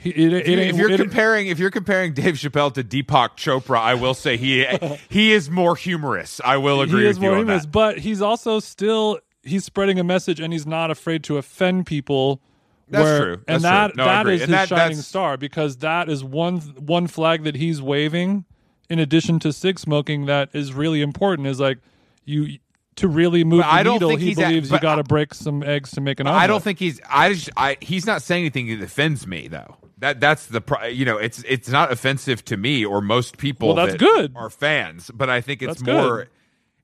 [0.00, 2.72] he, it, it, If, you, ain't- if you're it- comparing, if you're comparing Dave Chappelle
[2.74, 4.66] to Deepak Chopra, I will say he
[5.08, 6.40] he is more humorous.
[6.44, 7.72] I will agree he is with you more on humorous, that.
[7.72, 12.40] but he's also still he's spreading a message and he's not afraid to offend people.
[12.88, 13.32] That's where- true.
[13.46, 14.04] and That's that true.
[14.04, 14.34] No, agree.
[14.36, 18.44] is And his that- shining star because that is one one flag that he's waving.
[18.88, 21.46] In addition to cig smoking, that is really important.
[21.46, 21.78] Is like
[22.24, 22.58] you
[22.96, 24.08] to really move But the I don't needle.
[24.08, 26.42] think He he's at- believes you got to break some eggs to make an omelet.
[26.42, 27.00] I don't think he's.
[27.08, 27.50] I just.
[27.56, 27.76] I.
[27.80, 29.76] He's not saying anything that offends me though.
[30.00, 30.62] That that's the.
[30.92, 33.68] You know, it's it's not offensive to me or most people.
[33.68, 34.32] Well, that's that good.
[34.34, 36.16] Are fans, but I think it's That's more.
[36.18, 36.28] good.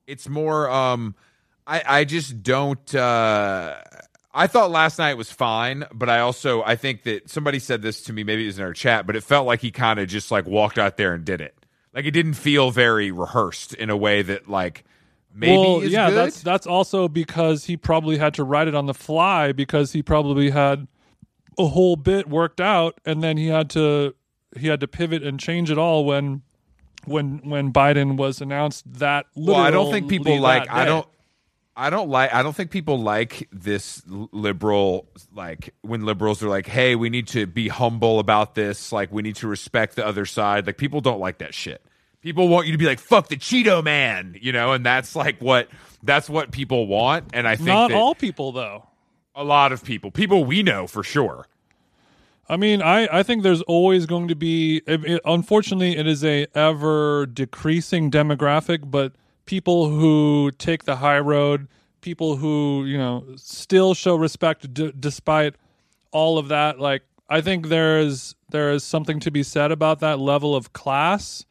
[0.05, 0.69] It's more.
[0.69, 1.15] Um,
[1.65, 2.95] I I just don't.
[2.95, 3.81] uh
[4.33, 8.03] I thought last night was fine, but I also I think that somebody said this
[8.03, 8.23] to me.
[8.23, 10.45] Maybe it was in our chat, but it felt like he kind of just like
[10.45, 11.55] walked out there and did it.
[11.91, 14.83] Like it didn't feel very rehearsed in a way that like
[15.33, 16.17] maybe well, is yeah, good.
[16.17, 20.03] that's that's also because he probably had to write it on the fly because he
[20.03, 20.87] probably had
[21.57, 24.15] a whole bit worked out, and then he had to
[24.57, 26.41] he had to pivot and change it all when
[27.05, 29.25] when when Biden was announced that.
[29.35, 30.69] Well, I don't think people like.
[30.69, 31.07] I don't.
[31.79, 32.33] I don't like.
[32.33, 35.07] I don't think people like this liberal.
[35.33, 38.91] Like when liberals are like, "Hey, we need to be humble about this.
[38.91, 41.83] Like we need to respect the other side." Like people don't like that shit.
[42.21, 45.39] People want you to be like, "Fuck the Cheeto man," you know, and that's like
[45.39, 45.69] what
[46.01, 47.25] that's what people want.
[47.33, 48.86] And I think Not that all people though.
[49.37, 51.47] A lot of people, people we know for sure.
[52.49, 54.81] I mean, I, I think there's always going to be.
[54.87, 59.13] It, it- unfortunately, it is a ever decreasing demographic, but
[59.45, 61.67] people who take the high road,
[62.01, 65.55] people who you know still show respect d- despite
[66.11, 66.79] all of that.
[66.79, 70.71] Like, I think there is there is something to be said about that level of
[70.73, 71.45] class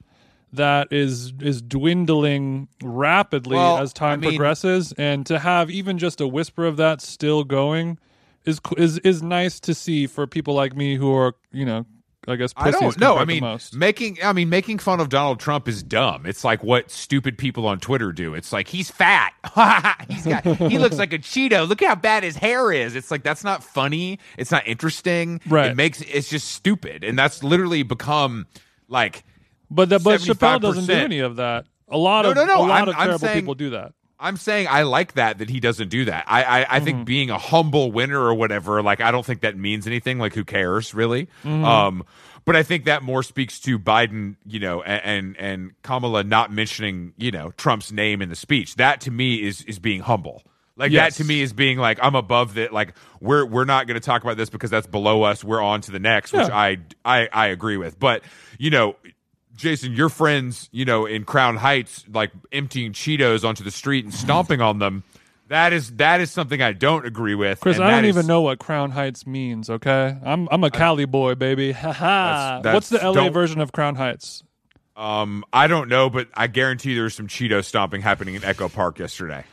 [0.57, 5.99] that is is dwindling rapidly Well, as time I mean- progresses, and to have even
[5.99, 7.99] just a whisper of that still going
[8.45, 11.87] is is is nice to see for people like me who are you know
[12.29, 13.19] I guess I don't know.
[13.19, 16.27] I mean, making I mean making fun of Donald Trump is dumb.
[16.27, 18.35] It's like what stupid people on Twitter do.
[18.35, 19.33] It's like he's fat.
[20.09, 21.69] he's got he looks like a Cheeto.
[21.69, 22.97] Look how bad his hair is.
[22.97, 24.19] It's like that's not funny.
[24.37, 25.41] It's not interesting.
[25.47, 25.71] Right.
[25.71, 28.47] It makes it's just stupid, and that's literally become
[28.89, 29.25] like.
[29.71, 31.67] But the, but Chappelle doesn't do any of that.
[31.89, 33.93] A lot No, of no, no, a lot I'm- of terrible saying- people do that.
[34.19, 36.25] I'm saying I like that that he doesn't do that.
[36.27, 36.85] I I, I Mm-hmm.
[36.87, 40.19] think being a humble winner or whatever, like I don't think that means anything.
[40.19, 41.27] Like who cares really?
[41.45, 41.65] Mm-hmm.
[41.67, 42.03] Um,
[42.47, 46.51] but I think that more speaks to Biden, you know, a- and and Kamala not
[46.51, 48.77] mentioning you know Trump's name in the speech.
[48.77, 50.43] That to me is is being humble.
[50.79, 51.19] Like Yes.
[51.19, 52.73] that to me is being like I'm above that.
[52.73, 55.45] Like we're we're not going to talk about this because that's below us.
[55.45, 57.99] We're on to the next, which I I I agree with.
[57.99, 58.23] But
[58.59, 58.97] you know.
[59.57, 64.15] Jason, your friends, you know, in Crown Heights, like emptying Cheetos onto the street and
[64.15, 65.03] stomping on them.
[65.49, 67.61] That is that is something I don't agree with.
[67.61, 69.71] Chris, and I don't is- even know what Crown Heights means.
[69.71, 71.73] Okay, I'm I'm a Cali boy, baby.
[71.77, 72.61] Ha ha.
[72.63, 74.43] What's the LA version of Crown Heights?
[74.97, 78.99] Um, I don't know, but I guarantee there's some Cheeto stomping happening in Echo Park
[78.99, 79.45] yesterday.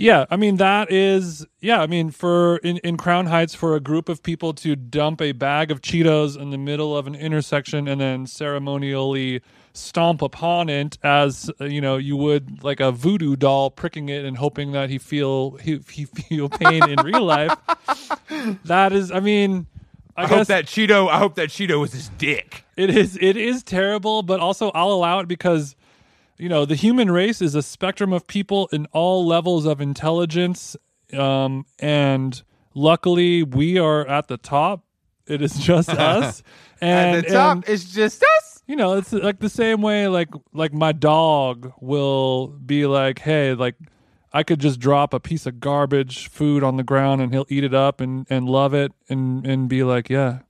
[0.00, 3.80] Yeah, I mean that is yeah, I mean for in, in Crown Heights for a
[3.80, 7.86] group of people to dump a bag of Cheetos in the middle of an intersection
[7.86, 9.42] and then ceremonially
[9.74, 14.24] stomp upon it as uh, you know you would like a voodoo doll pricking it
[14.24, 17.54] and hoping that he feel he, he feel pain in real life.
[18.64, 19.66] That is I mean
[20.16, 21.10] I, I, guess hope that Cheeto.
[21.10, 22.64] I hope that Cheeto was his dick.
[22.76, 25.76] it is it is terrible, but also I'll allow it because
[26.40, 30.76] you know the human race is a spectrum of people in all levels of intelligence,
[31.12, 32.42] um, and
[32.74, 34.84] luckily we are at the top.
[35.26, 36.42] It is just us,
[36.80, 38.62] and, At the top and, is just us.
[38.66, 43.54] you know it's like the same way like like my dog will be like, hey,
[43.54, 43.76] like.
[44.32, 47.64] I could just drop a piece of garbage food on the ground and he'll eat
[47.64, 50.42] it up and, and love it and, and be like, yeah,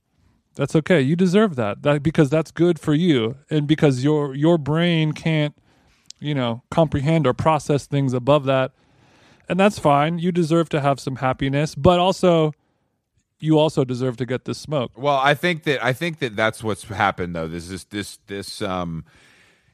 [0.53, 1.01] that's okay.
[1.01, 1.81] You deserve that.
[1.81, 5.55] That because that's good for you, and because your your brain can't,
[6.21, 8.71] you know, comprehend or process things above that,
[9.49, 10.19] and that's fine.
[10.19, 12.53] You deserve to have some happiness, but also,
[13.39, 14.91] you also deserve to get this smoke.
[14.95, 17.47] Well, I think that I think that that's what's happened though.
[17.47, 19.03] This is this this um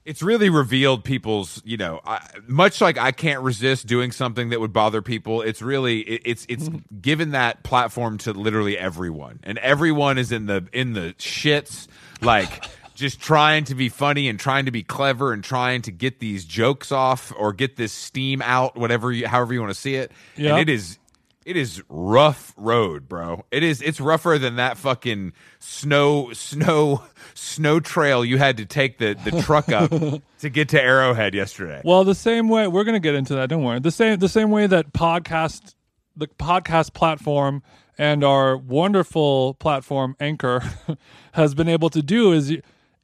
[0.08, 4.62] it's really revealed people's, you know, I, much like I can't resist doing something that
[4.62, 5.42] would bother people.
[5.42, 6.70] It's really it, it's it's
[7.02, 9.42] given that platform to literally everyone.
[9.44, 11.88] And everyone is in the in the shits
[12.22, 12.64] like
[12.98, 16.44] just trying to be funny and trying to be clever and trying to get these
[16.46, 20.12] jokes off or get this steam out whatever you however you want to see it.
[20.36, 20.56] Yeah.
[20.56, 20.98] And it is
[21.46, 23.46] it is rough road, bro.
[23.52, 23.82] It is.
[23.82, 27.04] It's rougher than that fucking snow, snow,
[27.36, 29.90] snow trail you had to take the the truck up
[30.40, 31.82] to get to Arrowhead yesterday.
[31.86, 33.48] Well, the same way we're gonna get into that.
[33.48, 33.80] Don't worry.
[33.80, 35.76] The same the same way that podcast
[36.18, 37.62] the podcast platform
[37.98, 40.62] and our wonderful platform Anchor
[41.34, 42.58] has been able to do is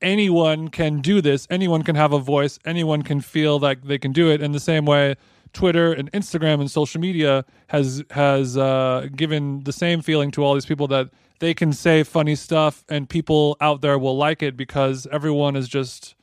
[0.04, 1.48] anyone can do this.
[1.50, 2.60] Anyone can have a voice.
[2.66, 4.42] Anyone can feel like they can do it.
[4.42, 5.16] In the same way,
[5.54, 10.54] Twitter and Instagram and social media has has uh, given the same feeling to all
[10.54, 14.56] these people that they can say funny stuff and people out there will like it
[14.56, 16.16] because everyone is just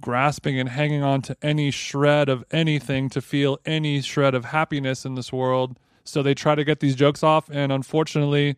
[0.00, 5.04] grasping and hanging on to any shred of anything to feel any shred of happiness
[5.04, 5.78] in this world.
[6.04, 8.56] So they try to get these jokes off, and unfortunately,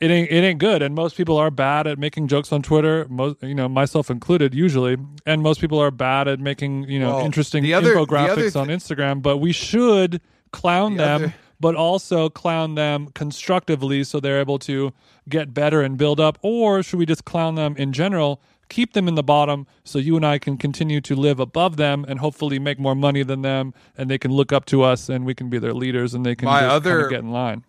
[0.00, 0.82] it ain't it ain't good.
[0.82, 3.06] And most people are bad at making jokes on Twitter.
[3.08, 4.96] Most you know, myself included, usually.
[5.24, 8.36] And most people are bad at making you know Well, interesting the other- the infographics
[8.52, 9.22] th- on Instagram.
[9.22, 10.20] But we should
[10.52, 11.22] clown The them.
[11.24, 14.92] other- but also clown them constructively so they're able to
[15.28, 16.38] get better and build up?
[16.42, 20.16] Or should we just clown them in general, keep them in the bottom so you
[20.16, 23.72] and I can continue to live above them and hopefully make more money than them
[23.96, 26.34] and they can look up to us and we can be their leaders and they
[26.34, 27.64] can My just other- kinda get in line?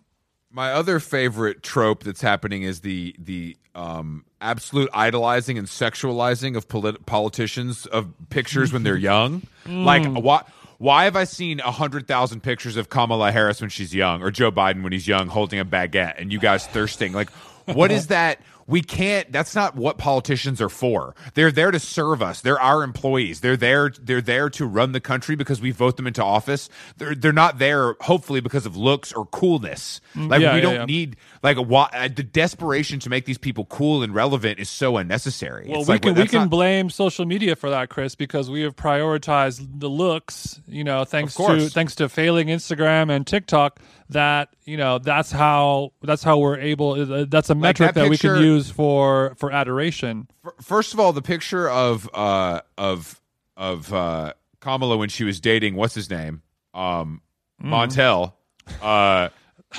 [0.50, 6.68] My other favorite trope that's happening is the the um, absolute idolizing and sexualizing of
[6.68, 9.42] polit- politicians of pictures when they're young.
[9.66, 10.44] Like why
[10.78, 14.30] why have I seen a hundred thousand pictures of Kamala Harris when she's young or
[14.30, 17.12] Joe Biden when he's young holding a baguette and you guys thirsting?
[17.12, 17.30] Like
[17.66, 18.40] what is that?
[18.68, 19.32] We can't.
[19.32, 21.14] That's not what politicians are for.
[21.32, 22.42] They're there to serve us.
[22.42, 23.40] They're our employees.
[23.40, 23.90] They're there.
[24.00, 26.68] They're there to run the country because we vote them into office.
[26.98, 30.02] They're they're not there, hopefully, because of looks or coolness.
[30.14, 30.84] Like yeah, we yeah, don't yeah.
[30.84, 34.98] need like a, uh, the desperation to make these people cool and relevant is so
[34.98, 35.66] unnecessary.
[35.68, 38.50] Well, It's we like, can we can not- blame social media for that, Chris, because
[38.50, 40.60] we have prioritized the looks.
[40.66, 43.80] You know, thanks to thanks to failing Instagram and TikTok.
[44.10, 46.92] That you know, that's how that's how we're able.
[46.92, 50.28] uh, That's a metric that that, we picture- can use for for adoration.
[50.62, 53.20] First of all, the picture of uh of
[53.56, 56.42] of uh Kamala when she was dating what's his name
[56.74, 57.20] um
[57.62, 58.32] Montel.
[58.82, 59.30] Uh,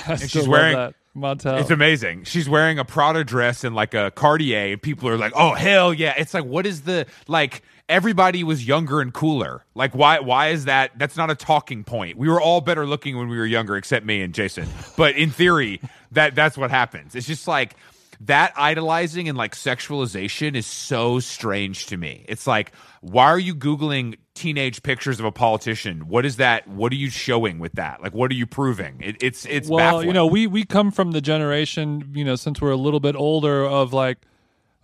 [0.06, 0.94] I she's wearing- that.
[1.16, 1.60] Montel.
[1.60, 2.22] It's amazing.
[2.24, 5.92] She's wearing a Prada dress and like a Cartier, and people are like, "Oh hell
[5.92, 7.62] yeah!" It's like, what is the like?
[7.90, 9.64] Everybody was younger and cooler.
[9.74, 10.20] Like, why?
[10.20, 10.92] Why is that?
[10.96, 12.16] That's not a talking point.
[12.16, 14.68] We were all better looking when we were younger, except me and Jason.
[14.96, 15.80] But in theory,
[16.12, 17.16] that that's what happens.
[17.16, 17.74] It's just like
[18.20, 22.24] that idolizing and like sexualization is so strange to me.
[22.28, 26.06] It's like, why are you googling teenage pictures of a politician?
[26.06, 26.68] What is that?
[26.68, 28.02] What are you showing with that?
[28.02, 29.00] Like, what are you proving?
[29.00, 30.08] It, it's it's well, baffling.
[30.08, 33.16] you know, we we come from the generation, you know, since we're a little bit
[33.16, 34.18] older of like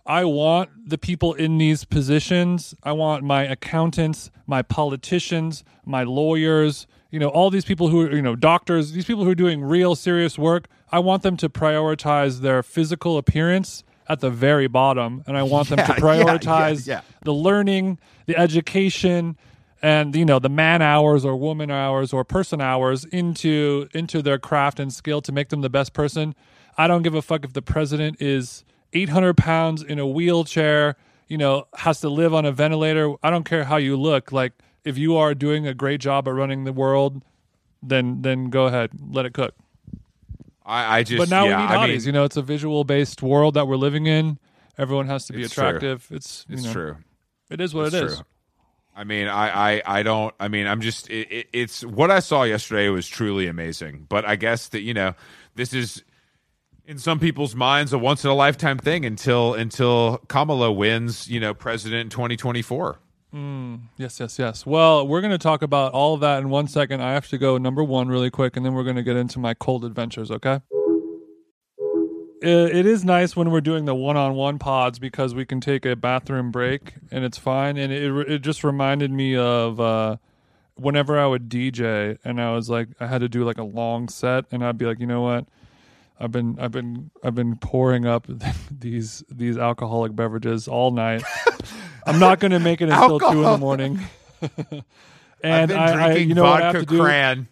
[0.07, 2.73] I want the people in these positions.
[2.81, 8.15] I want my accountants, my politicians, my lawyers, you know, all these people who are,
[8.15, 10.67] you know, doctors, these people who are doing real serious work.
[10.93, 15.67] I want them to prioritize their physical appearance at the very bottom and I want
[15.67, 17.01] them Yeah, to prioritize yeah, yeah.
[17.23, 19.37] the learning, the education,
[19.81, 24.39] and you know the man hours or woman hours or person hours into into their
[24.39, 26.33] craft and skill to make them the best person.
[26.77, 28.63] I don't give a fuck if the president is
[28.93, 30.95] 800 pounds in a wheelchair,
[31.27, 33.13] you know, has to live on a ventilator.
[33.23, 34.31] I don't care how you look.
[34.31, 37.23] Like if you are doing a great job at running the world,
[37.83, 39.53] then then go ahead, let it cook.
[40.65, 41.89] I, I just But now yeah, we need I hotties.
[41.99, 44.37] mean, you know, it's a visual based world that we're living in.
[44.77, 45.65] Everyone has to be It's true.
[45.65, 46.07] attractive.
[46.11, 46.97] It's you it's know, true.
[47.49, 48.15] It is what It's it is.
[48.15, 48.25] true.
[48.95, 50.33] I mean, I, I, I don't.
[50.39, 51.07] I mean, I'm just.
[51.09, 54.07] It, it, it's what I saw yesterday was truly amazing.
[54.09, 55.13] But I guess that you know,
[55.55, 56.03] this is
[56.87, 61.39] in some people's minds a once in a lifetime thing until until Kamala wins, you
[61.39, 62.97] know, president in 2024.
[63.97, 64.65] Yes, yes, yes.
[64.65, 67.01] Well, we're going to talk about all of that in one second.
[67.01, 69.37] I have to go number one really quick, and then we're going to get into
[69.37, 70.61] my cold adventures, okay?
[72.41, 75.85] It, is nice when we're doing the one on one pods because we can take
[75.85, 77.77] a bathroom break and it's fine.
[77.77, 80.17] And it, it just reminded me of uh,
[80.75, 84.07] whenever I would DJ and I was like, I had to do like a long
[84.07, 85.47] set, and I'd be like, you know what?
[86.19, 88.27] I've been I've been I've been pouring up
[88.71, 91.23] these these alcoholic beverages all night.
[92.05, 93.99] I'm not going to make it until two in the morning.
[94.41, 94.83] I've
[95.43, 97.01] and been I, I, drinking you know what I have vodka to do?
[97.01, 97.47] cran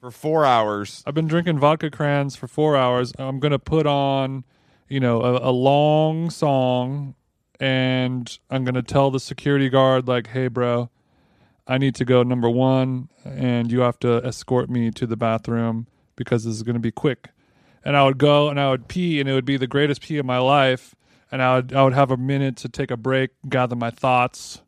[0.00, 1.02] for four hours.
[1.06, 3.12] I've been drinking vodka crayons for four hours.
[3.18, 4.44] I'm going to put on,
[4.88, 7.14] you know, a, a long song,
[7.60, 10.90] and I'm going to tell the security guard like, "Hey, bro,
[11.66, 15.86] I need to go number one, and you have to escort me to the bathroom
[16.16, 17.31] because this is going to be quick."
[17.84, 20.18] And I would go and I would pee, and it would be the greatest pee
[20.18, 20.94] of my life.
[21.30, 24.60] And I would I would have a minute to take a break, gather my thoughts,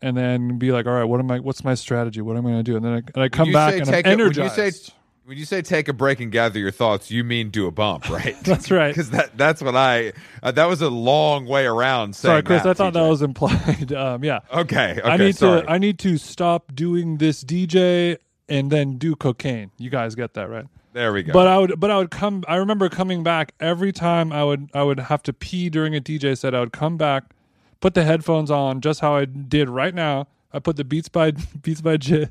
[0.00, 1.40] and then be like, "All right, what am I?
[1.40, 2.20] What's my strategy?
[2.20, 3.94] What am I going to do?" And then I, and I come back and I'm
[3.94, 4.54] a- when you energized.
[4.86, 4.92] say-
[5.24, 8.08] When you say take a break and gather your thoughts, you mean do a bump,
[8.10, 8.34] right?
[8.44, 8.88] That's right.
[8.94, 10.12] Because that that's what I.
[10.42, 12.14] Uh, that was a long way around.
[12.16, 12.62] Saying Sorry, Chris.
[12.62, 12.94] that, I thought TJ.
[12.94, 13.92] that was implied.
[13.98, 14.38] Um, yeah.
[14.54, 14.92] okay.
[14.92, 15.02] Okay.
[15.02, 15.62] I need sorry.
[15.62, 15.70] to.
[15.70, 18.16] I need to stop doing this DJ
[18.48, 19.70] and then do cocaine.
[19.76, 20.64] You guys get that right?
[20.92, 21.32] There we go.
[21.32, 21.78] But I would.
[21.80, 22.44] But I would come.
[22.48, 24.70] I remember coming back every time I would.
[24.74, 26.54] I would have to pee during a DJ set.
[26.54, 27.24] I would come back,
[27.80, 30.28] put the headphones on, just how I did right now.
[30.52, 31.30] I put the Beats by
[31.62, 32.28] Beats by J,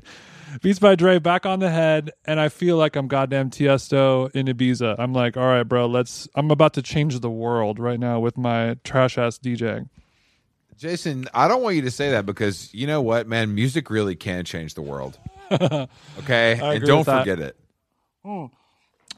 [0.62, 4.46] Beats by Dre back on the head, and I feel like I'm goddamn Tiesto in
[4.46, 4.96] Ibiza.
[4.98, 5.86] I'm like, all right, bro.
[5.86, 6.28] Let's.
[6.34, 9.88] I'm about to change the world right now with my trash ass DJing.
[10.76, 14.14] Jason, I don't want you to say that because you know what, man, music really
[14.14, 15.18] can change the world.
[16.18, 17.56] Okay, and don't forget it.
[18.24, 18.50] Oh.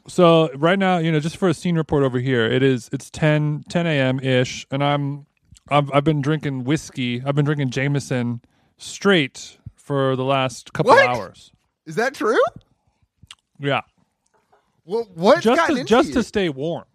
[0.07, 3.09] So right now, you know, just for a scene report over here, it is it's
[3.11, 4.19] 10, 10 a.m.
[4.19, 5.25] ish, and I'm
[5.69, 7.21] I've, I've been drinking whiskey.
[7.23, 8.41] I've been drinking Jameson
[8.77, 11.07] straight for the last couple What?
[11.07, 11.51] hours.
[11.85, 12.39] Is that true?
[13.59, 13.81] Yeah,
[14.85, 16.13] Well, what's just to just you?
[16.15, 16.85] to stay warm.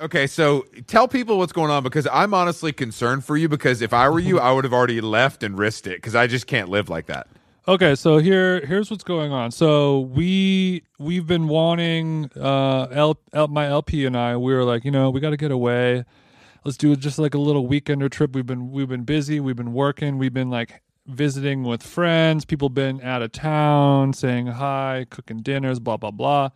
[0.00, 3.92] Okay, so tell people what's going on because I'm honestly concerned for you because if
[3.92, 6.68] I were you, I would have already left and risked it because I just can't
[6.70, 7.26] live like that.
[7.66, 9.50] Okay, so here here's what's going on.
[9.50, 14.84] So we we've been wanting uh L, L, my LP and I we were like,
[14.84, 16.04] you know, we got to get away.
[16.66, 18.34] Let's do just like a little weekender trip.
[18.34, 22.68] We've been we've been busy, we've been working, we've been like visiting with friends, people
[22.68, 26.50] been out of town, saying hi, cooking dinners, blah blah blah.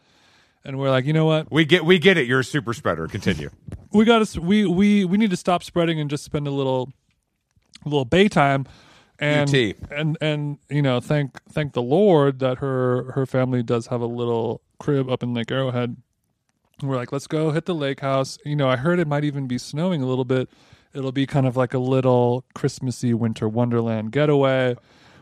[0.62, 1.50] And we're like, you know what?
[1.50, 2.26] We get we get it.
[2.26, 3.08] You're a super spreader.
[3.08, 3.48] Continue.
[3.94, 6.92] We got to we we we need to stop spreading and just spend a little
[7.86, 8.66] a little bay time
[9.18, 9.76] and UT.
[9.90, 14.06] and and you know thank thank the lord that her her family does have a
[14.06, 15.96] little crib up in lake arrowhead
[16.82, 19.46] we're like let's go hit the lake house you know i heard it might even
[19.46, 20.48] be snowing a little bit
[20.94, 24.76] it'll be kind of like a little christmassy winter wonderland getaway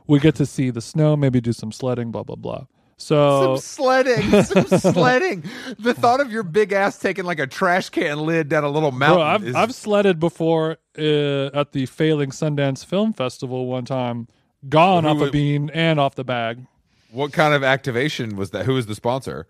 [0.06, 2.64] we get to see the snow maybe do some sledding blah blah blah
[2.98, 5.44] so Some sledding, some sledding.
[5.78, 8.90] The thought of your big ass taking like a trash can lid down a little
[8.90, 9.18] mountain.
[9.18, 14.28] Bro, I've is, I've sledded before uh, at the failing Sundance Film Festival one time.
[14.68, 16.66] Gone Who off a bean and off the bag.
[17.10, 18.66] what kind of activation was that?
[18.66, 19.46] Who was the sponsor?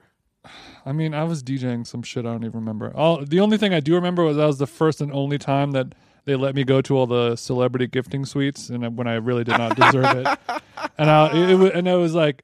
[0.84, 2.92] I mean, I was DJing some shit I don't even remember.
[2.94, 5.72] All the only thing I do remember was that was the first and only time
[5.72, 5.94] that
[6.26, 9.58] they let me go to all the celebrity gifting suites, and when I really did
[9.58, 10.38] not deserve it.
[10.98, 12.42] And I it, it, and it was like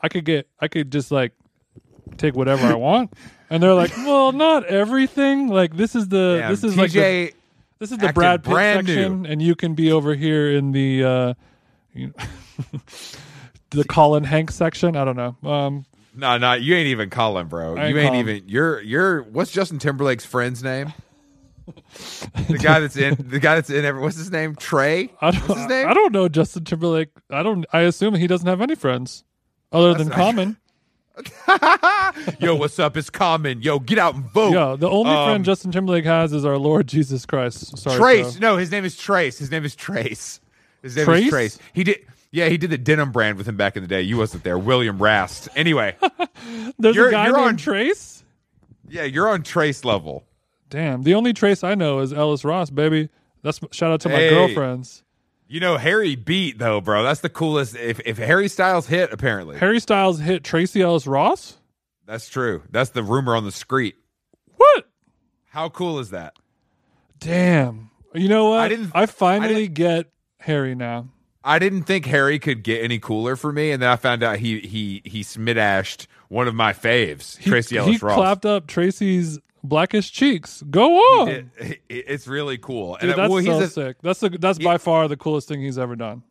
[0.00, 1.32] I could get I could just like
[2.16, 3.12] take whatever I want,
[3.50, 5.48] and they're like, well, not everything.
[5.48, 7.34] Like this is the Damn, this is like the, TJ.
[7.80, 11.34] This is the Brad Pitt section, and you can be over here in the uh,
[11.94, 12.12] you
[13.70, 14.96] the Colin Hanks section.
[14.96, 15.50] I don't know.
[15.50, 17.78] Um, no, no, you ain't even Colin, bro.
[17.78, 18.28] Ain't you ain't Colin.
[18.28, 18.48] even.
[18.48, 19.22] You're you're.
[19.22, 20.92] What's Justin Timberlake's friend's name?
[22.48, 23.16] the guy that's in.
[23.18, 23.82] The guy that's in.
[23.82, 24.56] Every, what's his name?
[24.56, 25.08] Trey.
[25.22, 25.48] I don't.
[25.48, 25.88] What's his name?
[25.88, 27.08] I don't know Justin Timberlake.
[27.30, 27.64] I don't.
[27.72, 29.24] I assume he doesn't have any friends
[29.72, 30.58] other than not- Common.
[32.40, 32.96] Yo, what's up?
[32.96, 33.62] It's Common.
[33.62, 34.52] Yo, get out and vote.
[34.52, 37.76] Yeah, the only Um, friend Justin Timberlake has is our Lord Jesus Christ.
[37.78, 38.34] Sorry, Trace.
[38.34, 38.40] Joe.
[38.40, 39.38] No, his name is Trace.
[39.38, 40.40] His name is Trace.
[40.82, 41.24] His name Trace?
[41.24, 41.58] is Trace.
[41.72, 41.98] He did.
[42.32, 44.02] Yeah, he did the denim brand with him back in the day.
[44.02, 44.56] You wasn't there.
[44.58, 45.48] William Rast.
[45.56, 45.96] Anyway,
[46.78, 48.22] There's You're- a guy you're named on- Trace.
[48.88, 50.24] yeah, you're on Trace level.
[50.68, 53.08] Damn, the only Trace I know is Ellis Ross, baby.
[53.42, 54.30] That's shout out to my Hey.
[54.30, 55.02] girlfriends.
[55.52, 57.02] You know Harry beat though, bro.
[57.02, 57.74] That's the coolest.
[57.74, 61.58] If if Harry Styles hit, apparently Harry Styles hit Tracee Ellis Ross.
[62.06, 62.62] that's true.
[62.70, 63.96] That's the rumor on the street.
[64.56, 64.88] What?
[65.48, 66.34] How cool is that?
[67.18, 67.90] Damn.
[68.14, 68.60] You know what?
[68.60, 71.08] I didn't- I finally I didn't- get Harry now.
[71.42, 74.38] I didn't think Harry could get any cooler for me, and then I found out
[74.38, 78.14] he he he smidashed one of my faves, He, Tracy he Ellis Ross.
[78.16, 80.62] clapped up Tracee's blackish cheeks.
[80.70, 81.28] Go on.
[81.28, 82.96] It- it- it's really cool.
[83.00, 83.96] Dude, and that's well, so a- sick.
[84.02, 86.22] That's the that's by far the coolest thing he's ever done.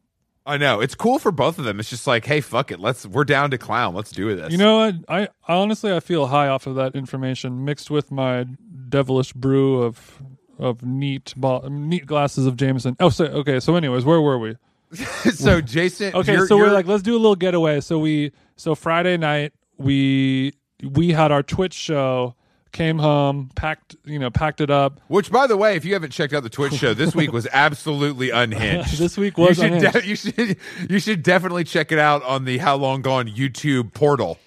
[0.46, 1.80] I know it's cool for both of them.
[1.80, 3.94] It's just like, hey, fuck it, let's we're down to clown.
[3.94, 4.52] Let's do this.
[4.52, 4.96] You know what?
[5.08, 8.46] I, I honestly I feel high off of that information mixed with my
[8.88, 10.24] devilish brew of
[10.58, 12.96] of neat ball, neat glasses of Jameson.
[13.00, 13.60] Oh, so okay.
[13.60, 14.56] So, anyways, where were we?
[14.96, 17.80] so Jason, Okay, you're- so we're you're- like, let's do a little getaway.
[17.80, 20.54] So we, so Friday night we
[20.84, 22.34] we had our Twitch show.
[22.72, 25.02] Came home, packed, you know, packed it up.
[25.08, 27.48] Which, by the way, if you haven't checked out the Twitch show, this week was
[27.52, 29.00] absolutely unhinged.
[29.00, 29.94] This week you was should, unhinged.
[29.94, 30.58] de- you should
[30.90, 34.38] you should definitely check it out on the How Long Gone YouTube portal.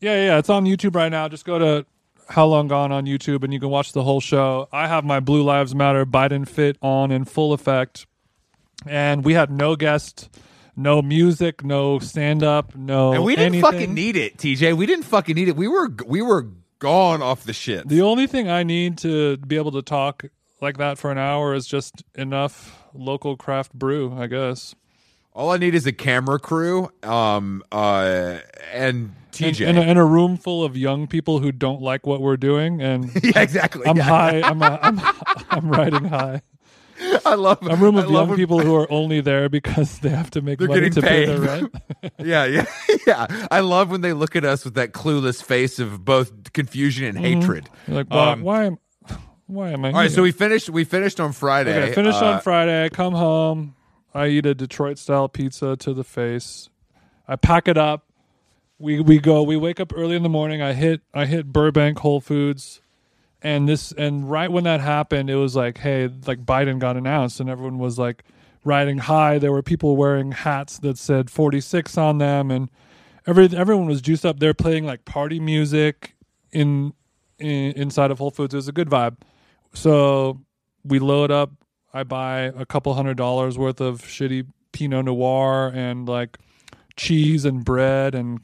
[0.00, 1.28] Yeah, yeah, yeah, it's on YouTube right now.
[1.28, 1.84] Just go to
[2.30, 4.66] How Long Gone on YouTube and you can watch the whole show.
[4.72, 8.06] I have my Blue Lives Matter Biden fit on in full effect.
[8.86, 10.30] And we had no guest,
[10.74, 13.70] no music, no stand up, no And we didn't anything.
[13.70, 14.74] fucking need it, TJ.
[14.74, 15.56] We didn't fucking need it.
[15.56, 16.48] We were we were
[16.80, 17.88] gone off the shit.
[17.88, 20.24] The only thing I need to be able to talk
[20.60, 24.74] like that for an hour is just enough local craft brew, I guess.
[25.32, 28.38] All I need is a camera crew, um, uh,
[28.72, 29.68] and And, TJ.
[29.68, 32.82] and, a, and a room full of young people who don't like what we're doing,
[32.82, 33.86] and yeah, exactly.
[33.86, 34.02] I'm Yeah.
[34.02, 34.42] high.
[34.42, 35.00] I'm I'm
[35.50, 36.42] I'm riding high.
[37.26, 37.72] I love it.
[37.72, 40.58] A room of love young people who are only there because they have to make
[40.58, 41.74] They're money to pay their rent.
[42.18, 42.64] Yeah, yeah,
[43.06, 43.46] yeah.
[43.50, 47.18] I love when they look at us with that clueless face of both confusion and
[47.18, 47.68] hatred.
[47.86, 48.78] You're like, why, Um, why am
[49.46, 49.88] why am I?
[49.88, 50.10] All right, here?
[50.16, 50.70] so we finished.
[50.70, 51.82] We finished on Friday.
[51.82, 52.84] Okay, finished Uh, on Friday.
[52.84, 53.74] I come home.
[54.14, 56.68] I eat a Detroit style pizza to the face.
[57.28, 58.06] I pack it up.
[58.78, 59.42] We we go.
[59.42, 60.62] We wake up early in the morning.
[60.62, 62.79] I hit I hit Burbank Whole Foods,
[63.42, 67.40] and this and right when that happened, it was like, hey, like Biden got announced,
[67.40, 68.24] and everyone was like
[68.64, 69.38] riding high.
[69.38, 72.70] There were people wearing hats that said 46 on them, and
[73.26, 74.38] every everyone was juiced up.
[74.38, 76.14] They're playing like party music
[76.52, 76.92] in,
[77.38, 78.54] in inside of Whole Foods.
[78.54, 79.16] It was a good vibe.
[79.72, 80.40] So
[80.84, 81.50] we load up.
[81.92, 86.38] I buy a couple hundred dollars worth of shitty Pinot Noir and like
[86.96, 88.40] cheese and bread and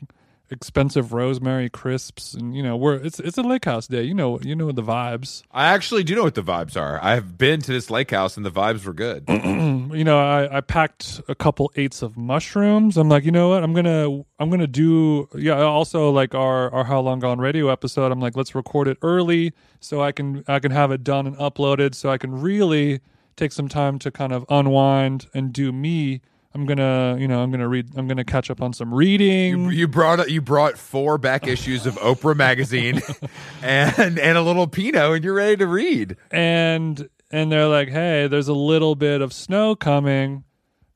[0.51, 4.03] expensive rosemary crisps, and you know, we're it's it's a lake house day.
[4.03, 5.43] You know, you know the vibes.
[5.51, 7.03] I actually do know what the vibes are.
[7.03, 9.25] I have been to this lake house and the vibes were good.
[9.29, 12.97] you know, I, I packed a couple eights of mushrooms.
[12.97, 13.65] I'm like, you know what?
[13.65, 15.61] I'm gonna I'm gonna do yeah.
[15.63, 18.13] Also, like our our How Long Gone Radio episode.
[18.13, 21.37] I'm like, let's record it early so I can I can have it done and
[21.37, 23.01] uploaded so I can really
[23.37, 26.23] take some time to kind of unwind and do me.
[26.57, 27.91] I'm gonna, you know, I'm gonna read.
[27.97, 29.65] I'm gonna catch up on some reading.
[29.65, 33.03] You, you brought you brought four back issues of Oprah magazine
[33.63, 36.17] and and a little Pinot, and you're ready to read.
[36.31, 40.45] and and they're like, "Hey, there's a little bit of snow coming."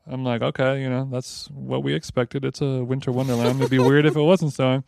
[0.06, 2.42] I'm like, "Okay, you know, that's what we expected.
[2.42, 3.58] It's a winter wonderland.
[3.58, 4.82] It'd be weird if it wasn't snowing."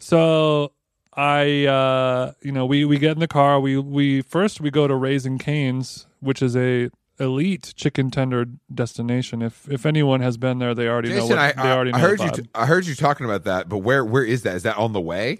[0.00, 0.72] So
[1.16, 3.60] I, uh, you know, we we get in the car.
[3.60, 9.42] We we first we go to Raising Canes, which is a elite chicken tender destination.
[9.42, 11.16] If if anyone has been there, they already know.
[11.16, 12.30] Jason, What, I, they already I, I know heard you.
[12.30, 14.56] T- I heard you talking about that, but where where is that?
[14.56, 15.38] Is that on the way?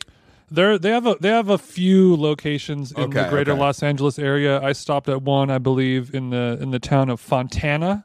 [0.51, 3.61] They're they have a they have a few locations in the greater okay.
[3.61, 4.61] Los Angeles area.
[4.63, 8.05] I stopped at one, I believe, in the in the town of Fontana.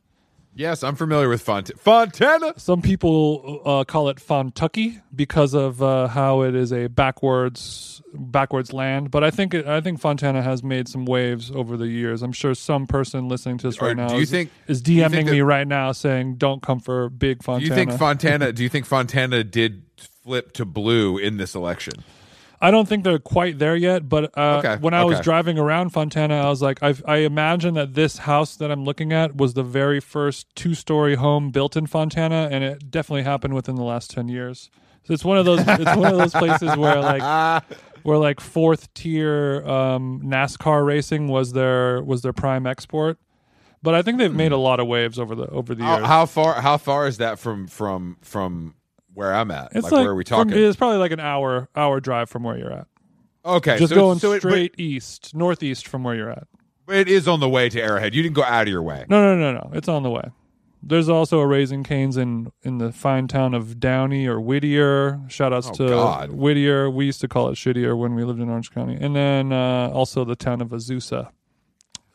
[0.59, 2.51] Yes, I'm familiar with Font- Fontana.
[2.57, 8.73] Some people uh, call it Fontucky because of uh, how it is a backwards backwards
[8.73, 9.09] land.
[9.09, 12.21] But I think it, I think Fontana has made some waves over the years.
[12.21, 14.83] I'm sure some person listening to this Or right now do you is, think- is
[14.83, 17.97] DMing think that- me right now saying, "Don't come for big Do Fontana." you think
[17.97, 18.51] Fontana?
[18.51, 19.83] do you think Fontana did
[20.25, 21.93] flip to blue in this election?
[22.61, 25.89] I don't think they're quite there yet, but uh, Okay, when I was driving around
[25.91, 29.53] Fontana, I was like, I, I imagine that this house that I'm looking at was
[29.53, 33.83] the very first two story home built in Fontana, and it definitely happened within the
[33.83, 34.69] last ten years.
[35.03, 37.63] So it's one of those it's one of those places where like
[38.03, 43.17] where like fourth tier um, NASCAR racing was their was their prime export.
[43.81, 46.07] But I think they've made a lot of waves over the over the How, years.
[46.07, 46.55] how far?
[46.55, 48.75] How far is that from from from
[49.13, 49.69] where I'm at?
[49.73, 50.63] it's like, like where are we from- talking?
[50.63, 52.87] it's probably like an hour hour drive from where you're at.
[53.45, 56.47] okay, Just so, going so it, but straight east, northeast from where you're at.
[56.85, 58.15] But it is on the way to Arrowhead.
[58.15, 59.05] You didn't go out of your way.
[59.09, 59.69] No, no, no, no.
[59.73, 60.23] It's on the way.
[60.81, 65.19] There's also a Raising Canes in in the fine town of Downey or Whittier.
[65.27, 66.31] Shout outs Oh, to God.
[66.31, 66.89] Whittier.
[66.89, 68.97] We used to call it Shittier when we lived in Orange County.
[68.99, 71.29] And then uh, also the town of Azusa.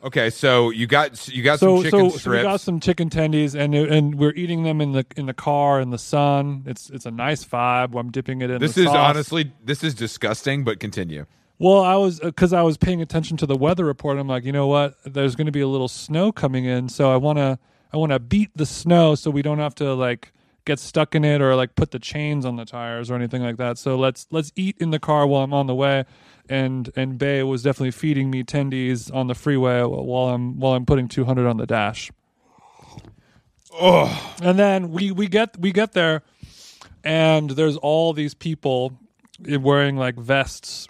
[0.05, 3.09] Okay, so you got you got So some chicken so, so we got some chicken
[3.09, 6.63] tendies and and we're eating them in the in the car in the sun.
[6.67, 7.99] It's it's a nice vibe.
[7.99, 8.97] I'm dipping it in this the is sauce.
[8.97, 11.25] honestly this is disgusting, but continue.
[11.59, 14.19] Well, I was uh, because I was paying attention to the weather report.
[14.19, 14.97] I'm like, you know what?
[15.07, 17.59] There's going to be a little snow coming in, so I want to
[17.93, 20.33] I want to beat the snow so we don't have to like
[20.67, 23.57] get stuck in it or like put the chains on the tires or anything like
[23.57, 23.79] that.
[23.79, 26.05] So let's let's eat in the car while I'm on the way.
[26.49, 30.85] And and Bay was definitely feeding me tendies on the freeway while I'm while I'm
[30.85, 32.11] putting 200 on the dash.
[33.73, 36.23] Oh, And then we we get we get there,
[37.03, 38.99] and there's all these people
[39.49, 40.87] wearing like vests,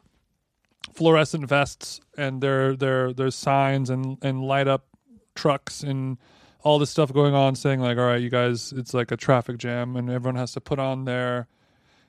[0.92, 4.86] fluorescent vests, and there there there's signs and and light up
[5.34, 6.18] trucks and
[6.62, 9.58] all this stuff going on, saying like, all right, you guys, it's like a traffic
[9.58, 11.46] jam, and everyone has to put on their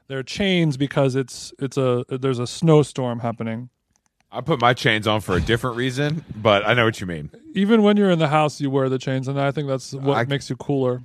[0.07, 3.69] their chains because it's it's a there's a snowstorm happening.
[4.31, 7.31] I put my chains on for a different reason, but I know what you mean.
[7.53, 10.17] Even when you're in the house, you wear the chains, and I think that's what
[10.17, 11.03] I- makes you cooler.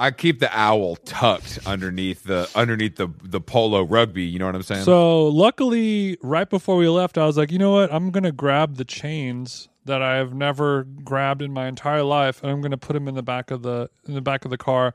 [0.00, 4.22] I keep the owl tucked underneath the underneath the the polo rugby.
[4.24, 4.84] You know what I'm saying?
[4.84, 7.92] So luckily, right before we left, I was like, you know what?
[7.92, 12.52] I'm gonna grab the chains that I have never grabbed in my entire life, and
[12.52, 14.94] I'm gonna put them in the back of the in the back of the car,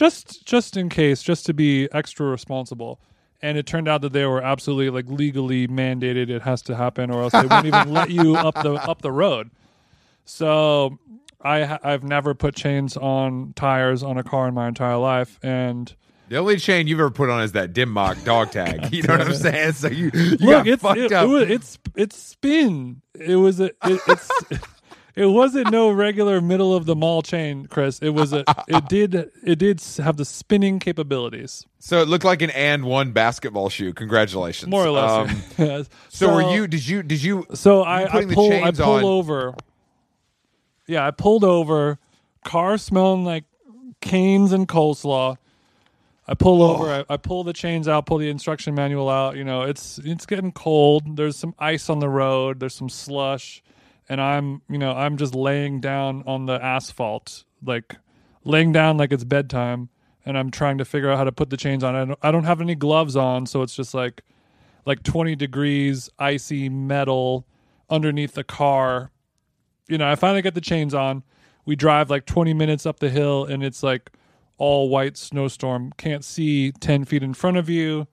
[0.00, 3.00] just just in case, just to be extra responsible.
[3.42, 6.30] And it turned out that they were absolutely like legally mandated.
[6.30, 9.12] It has to happen, or else they won't even let you up the up the
[9.12, 9.50] road.
[10.24, 10.98] So
[11.42, 15.94] I I've never put chains on tires on a car in my entire life, and
[16.30, 18.92] the only chain you've ever put on is that dim mock dog tag.
[18.92, 19.72] You know what I'm saying?
[19.72, 21.24] So you, you Look, got it's fucked it, up.
[21.24, 23.02] it was, it's it's spin.
[23.14, 24.30] It was a it, it's
[25.16, 27.98] it wasn't no regular middle of the mall chain, Chris.
[28.00, 32.42] It was a it did it did have the spinning capabilities, so it looked like
[32.42, 33.92] an AND1 basketball shoe.
[33.92, 34.70] Congratulations.
[34.70, 35.10] more or less.
[35.30, 35.88] Um, Yes.
[36.08, 36.66] so, were you?
[36.66, 37.02] Did you?
[37.02, 37.46] Did you?
[37.54, 39.54] So I, I pull I pull on- over.
[40.86, 41.98] Yeah, I pulled over.
[42.44, 43.44] Car smelling like
[44.00, 45.36] canes and coleslaw.
[46.26, 46.74] I pull Oh.
[46.76, 47.04] over.
[47.08, 48.06] I, I pull the chains out.
[48.06, 49.36] Pull the instruction manual out.
[49.36, 51.16] You know, it's it's getting cold.
[51.16, 52.60] There's some ice on the road.
[52.60, 53.62] There's some slush,
[54.10, 57.96] and I'm you know I'm just laying down on the asphalt, like
[58.44, 59.88] laying down like it's bedtime,
[60.26, 61.96] and I'm trying to figure out how to put the chains on.
[61.96, 64.22] I don't, I don't have any gloves on, so it's just like
[64.84, 67.46] like 20 degrees icy metal
[67.88, 69.10] underneath the car
[69.88, 71.22] you know i finally get the chains on
[71.66, 74.10] we drive like 20 minutes up the hill and it's like
[74.60, 75.92] all white snowstorm.
[75.96, 78.06] Can't see ten feet in front of you.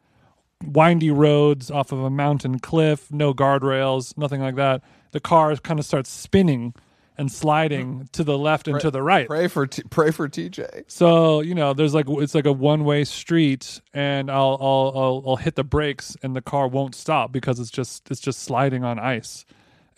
[0.66, 3.12] Windy roads off of a mountain cliff.
[3.12, 4.18] No guardrails.
[4.18, 4.82] Nothing like that.
[5.12, 6.74] The car kind of starts spinning
[7.18, 8.12] and sliding mm.
[8.12, 9.28] to the left and to the right.
[9.28, 10.84] Pray for T- pray for TJ.
[10.88, 15.24] So you know, there's like it's like a one way street, and I'll, I'll I'll
[15.28, 18.84] I'll hit the brakes, and the car won't stop because it's just it's just sliding
[18.84, 19.46] on ice,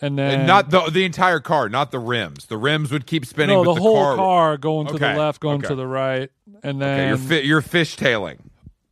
[0.00, 2.46] and then And not the the entire car, not the rims.
[2.46, 3.56] The rims would keep spinning.
[3.56, 5.68] no but the, the, whole car, car, going to Okay, the left, going okay.
[5.68, 6.30] to the right,
[6.62, 8.38] and then Okay, you're fi- you're fishtailing.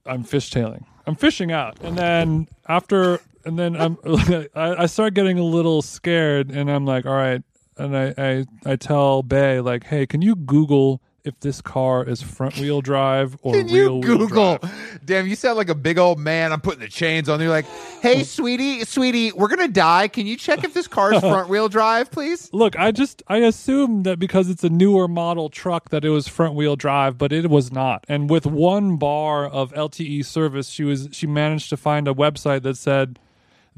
[0.04, 0.84] I'm fishtailing.
[1.06, 3.98] I'm fishing out, and then after, and then I'm
[4.54, 7.42] I, I start getting a little scared, and I'm like, all right,
[7.76, 12.22] and I I, I tell Bay like, hey, can you Google if this car is
[12.22, 14.58] front wheel drive or Can real you Google?
[15.04, 16.52] Damn, you sound like a big old man.
[16.52, 17.40] I'm putting the chains on.
[17.40, 17.66] You're like,
[18.00, 20.08] hey, sweetie, sweetie, we're gonna die.
[20.08, 22.52] Can you check if this car is front wheel drive, please?
[22.52, 26.28] Look, I just I assumed that because it's a newer model truck that it was
[26.28, 28.04] front wheel drive, but it was not.
[28.08, 32.62] And with one bar of LTE service, she was she managed to find a website
[32.62, 33.18] that said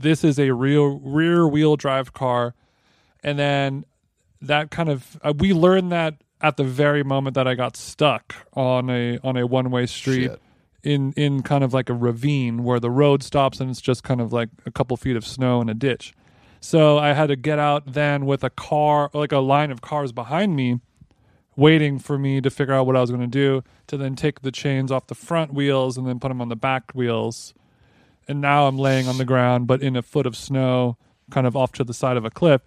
[0.00, 2.54] this is a real rear wheel drive car.
[3.22, 3.84] And then
[4.40, 8.34] that kind of uh, we learned that at the very moment that I got stuck
[8.54, 10.40] on a on a one way street Shit.
[10.82, 14.20] in in kind of like a ravine where the road stops and it's just kind
[14.20, 16.14] of like a couple feet of snow and a ditch.
[16.60, 20.12] So I had to get out then with a car, like a line of cars
[20.12, 20.80] behind me,
[21.56, 23.62] waiting for me to figure out what I was going to do.
[23.86, 26.56] To then take the chains off the front wheels and then put them on the
[26.56, 27.54] back wheels.
[28.30, 30.96] And now I'm laying on the ground, but in a foot of snow,
[31.32, 32.62] kind of off to the side of a cliff.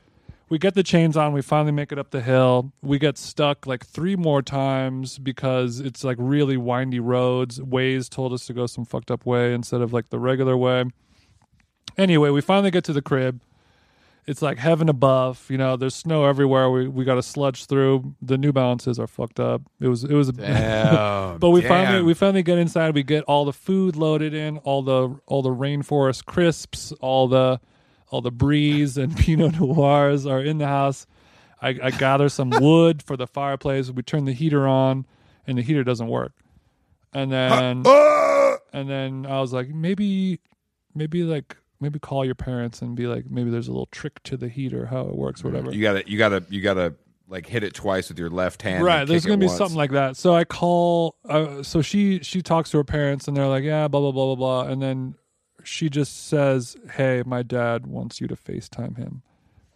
[0.49, 1.31] We get the chains on.
[1.31, 2.73] We finally make it up the hill.
[2.81, 7.61] We get stuck like three more times because it's like really windy roads.
[7.61, 10.83] Waze told us to go some fucked up way instead of like the regular way.
[11.97, 13.39] Anyway, we finally get to the crib.
[14.25, 15.45] It's like heaven above.
[15.49, 16.69] You know, there's snow everywhere.
[16.69, 18.15] We we got to sludge through.
[18.21, 19.61] The New Balances are fucked up.
[19.81, 21.69] It was it was Damn, but we damn.
[21.69, 22.95] finally we finally get inside.
[22.95, 27.59] We get all the food loaded in, all the all the rainforest crisps, all the
[28.09, 31.05] all the breeze and Pinot Noirs are in the house.
[31.61, 33.89] I, I gather some wood for the fireplace.
[33.89, 35.05] We turn the heater on,
[35.47, 36.33] and the heater doesn't work.
[37.13, 38.57] And then Ah!
[38.71, 40.39] and then I was like, maybe
[40.95, 44.37] maybe like maybe call your parents and be like, maybe there's a little trick to
[44.37, 45.71] the heater, how it works, whatever.
[45.71, 46.95] You gotta, you gotta, you gotta
[47.27, 48.83] like hit it twice with your left hand.
[48.83, 49.57] right there's gonna be once.
[49.57, 53.35] something like that so i call uh, so she she talks to her parents and
[53.35, 55.15] they're like yeah blah blah blah blah blah and then
[55.63, 59.23] she just says hey my dad wants you to facetime him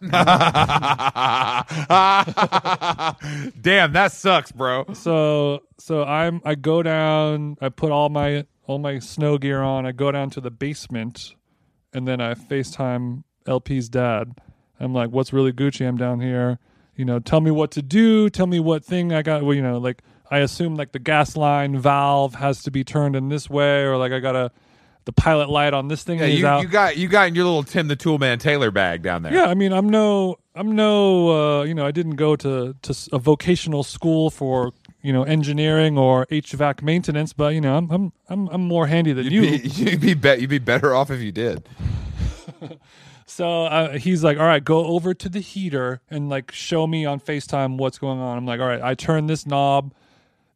[3.60, 4.84] Damn, that sucks, bro.
[4.92, 9.86] so so i'm i go down i put all my all my snow gear on
[9.86, 11.34] i go down to the basement
[11.92, 14.34] and then i facetime lp's dad.
[14.80, 15.86] I'm like what's really gucci?
[15.86, 16.58] I'm down here.
[16.96, 18.28] You know tell me what to do.
[18.30, 19.42] Tell me what thing i got.
[19.42, 23.16] Well you know like i assume like the gas line valve has to be turned
[23.16, 24.50] in this way or like i gotta
[25.06, 26.60] the pilot light on this thing Yeah, you, out.
[26.62, 29.32] you got you got in your little Tim the Toolman Taylor bag down there.
[29.32, 32.94] yeah, I mean, I'm no, I'm no, uh, you know, I didn't go to to
[33.10, 34.72] a vocational school for
[35.02, 39.12] you know engineering or HVAC maintenance, but you know, I'm I'm I'm, I'm more handy
[39.12, 39.42] than you.
[39.42, 41.68] You'd be, you'd be bet you'd be better off if you did.
[43.30, 47.04] So uh, he's like, "All right, go over to the heater and like show me
[47.04, 49.92] on Facetime what's going on." I'm like, "All right, I turn this knob.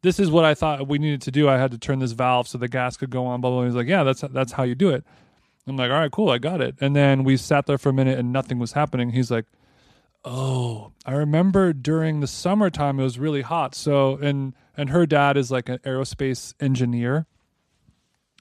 [0.01, 1.47] This is what I thought we needed to do.
[1.47, 3.59] I had to turn this valve so the gas could go on." Blah blah.
[3.59, 3.65] blah.
[3.67, 5.03] He's like, "Yeah, that's that's how you do it."
[5.67, 7.93] I'm like, "All right, cool, I got it." And then we sat there for a
[7.93, 9.11] minute and nothing was happening.
[9.11, 9.45] He's like,
[10.25, 13.75] "Oh, I remember during the summertime it was really hot.
[13.75, 17.25] So and and her dad is like an aerospace engineer."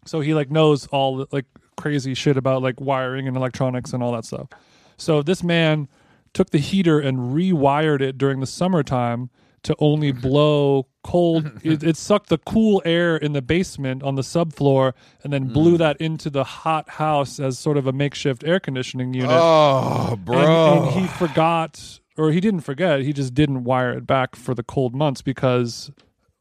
[0.04, 4.02] So he like knows all the, like crazy shit about like wiring and electronics and
[4.02, 4.48] all that stuff.
[4.96, 5.88] So this man
[6.32, 9.30] took the heater and rewired it during the summertime
[9.64, 11.50] to only blow cold.
[11.62, 14.92] it, it sucked the cool air in the basement on the subfloor
[15.22, 15.78] and then blew mm.
[15.78, 19.30] that into the hot house as sort of a makeshift air conditioning unit.
[19.30, 20.82] Oh, And- bro.
[20.82, 23.00] and he forgot, or he didn't forget.
[23.00, 25.90] He just didn't wire it back for the cold months because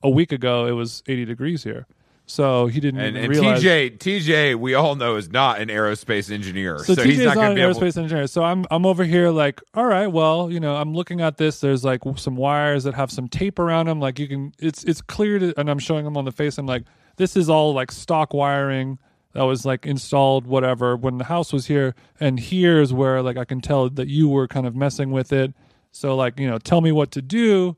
[0.03, 1.87] a week ago it was 80 degrees here.
[2.31, 3.61] So he didn't and, even and realize.
[3.61, 7.35] TJ, TJ, we all know is not an aerospace engineer, So, so, TJ he's not
[7.35, 7.73] not an to be able.
[7.73, 8.25] aerospace engineer.
[8.27, 11.59] So I'm I'm over here like, all right, well, you know, I'm looking at this.
[11.59, 13.99] There's like some wires that have some tape around them.
[13.99, 16.57] Like you can, it's it's clear to, and I'm showing them on the face.
[16.57, 16.83] I'm like,
[17.17, 18.97] this is all like stock wiring
[19.33, 21.95] that was like installed, whatever, when the house was here.
[22.17, 25.53] And here's where like I can tell that you were kind of messing with it.
[25.91, 27.75] So like, you know, tell me what to do.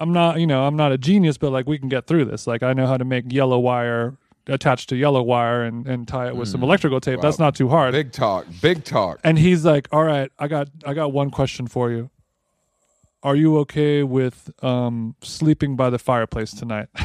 [0.00, 2.46] I'm not, you know, I'm not a genius, but like we can get through this.
[2.46, 6.28] Like I know how to make yellow wire attached to yellow wire and, and tie
[6.28, 7.20] it with some electrical tape.
[7.20, 7.92] That's not too hard.
[7.92, 9.20] Big talk, big talk.
[9.22, 12.10] And he's like, "All right, I got I got one question for you.
[13.22, 16.88] Are you okay with um sleeping by the fireplace tonight?"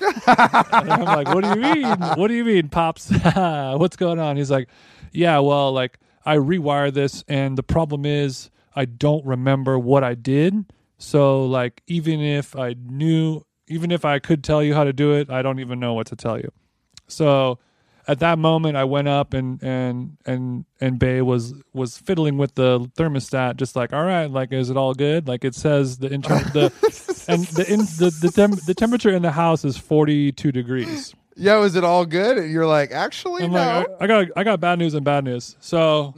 [0.00, 1.98] and I'm like, what do you mean?
[2.16, 3.10] What do you mean, pops?
[3.34, 4.36] What's going on?
[4.36, 4.68] He's like,
[5.12, 10.14] yeah, well, like I rewire this, and the problem is I don't remember what I
[10.14, 10.64] did.
[11.00, 15.14] So like, even if I knew, even if I could tell you how to do
[15.14, 16.52] it, I don't even know what to tell you.
[17.08, 17.58] So
[18.06, 22.54] at that moment I went up and and and and Bay was was fiddling with
[22.54, 25.26] the thermostat, just like, all right, like is it all good?
[25.26, 26.72] Like it says the inter- the
[27.28, 31.14] and the in, the the, tem- the temperature in the house is forty two degrees.
[31.40, 32.36] Yeah, was it all good?
[32.36, 33.58] And you're like, actually, I'm no.
[33.58, 35.56] like, I, I got I got bad news and bad news.
[35.58, 36.14] So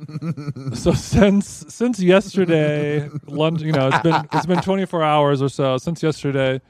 [0.74, 5.78] so since since yesterday, lunch, you know, it's been it's been 24 hours or so
[5.78, 6.60] since yesterday.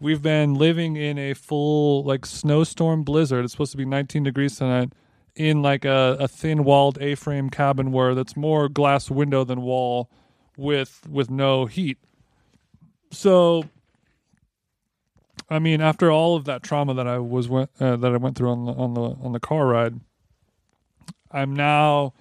[0.00, 3.44] We've been living in a full like snowstorm blizzard.
[3.44, 4.92] It's supposed to be 19 degrees tonight
[5.34, 10.08] in like a, a thin walled A-frame cabin where that's more glass window than wall
[10.56, 11.98] with with no heat.
[13.10, 13.64] So
[15.50, 18.36] I mean, after all of that trauma that I was went, uh, that I went
[18.36, 20.00] through on the on the on the car ride,
[21.30, 22.14] I'm now,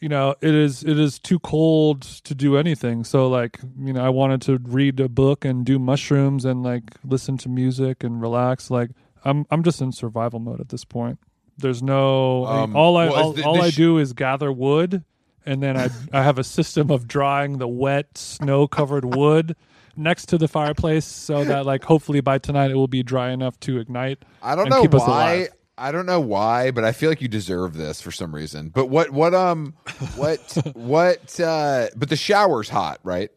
[0.00, 3.04] you know, it is it is too cold to do anything.
[3.04, 6.82] So like, you know, I wanted to read a book and do mushrooms and like
[7.04, 8.70] listen to music and relax.
[8.70, 8.90] Like,
[9.24, 11.18] I'm I'm just in survival mode at this point.
[11.58, 14.12] There's no I mean, Um, all I well, all, the- all I sh- do is
[14.14, 15.04] gather wood,
[15.44, 19.56] and then I I have a system of drying the wet snow covered wood
[19.96, 23.58] next to the fireplace so that like hopefully by tonight it will be dry enough
[23.60, 24.18] to ignite.
[24.42, 25.48] I don't know why.
[25.78, 28.68] I don't know why, but I feel like you deserve this for some reason.
[28.68, 29.74] But what what um
[30.16, 33.30] what what uh but the shower's hot, right?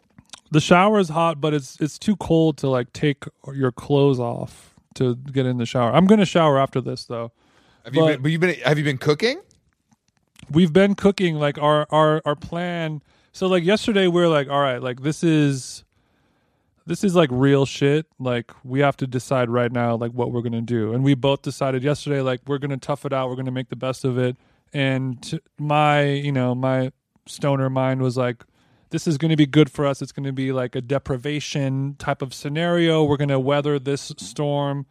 [0.52, 3.24] The shower is hot, but it's it's too cold to like take
[3.54, 5.94] your clothes off to get in the shower.
[5.94, 7.32] I'm gonna shower after this though.
[7.86, 9.42] Have you been but you've been have you been cooking?
[10.52, 13.02] we've been cooking like our our our plan
[13.32, 15.84] so like yesterday we are like all right like this is
[16.86, 18.06] this is like real shit.
[18.20, 20.94] Like we have to decide right now like what we're gonna do.
[20.94, 23.30] And we both decided yesterday like we're gonna tough it out.
[23.30, 24.38] We're gonna make the best of it.
[24.74, 26.92] And my you know my
[27.28, 28.44] stoner mind was like
[28.90, 30.04] this is going to be good for us.
[30.04, 33.04] It's going to be like a deprivation type of scenario.
[33.04, 34.86] We're going to weather this storm.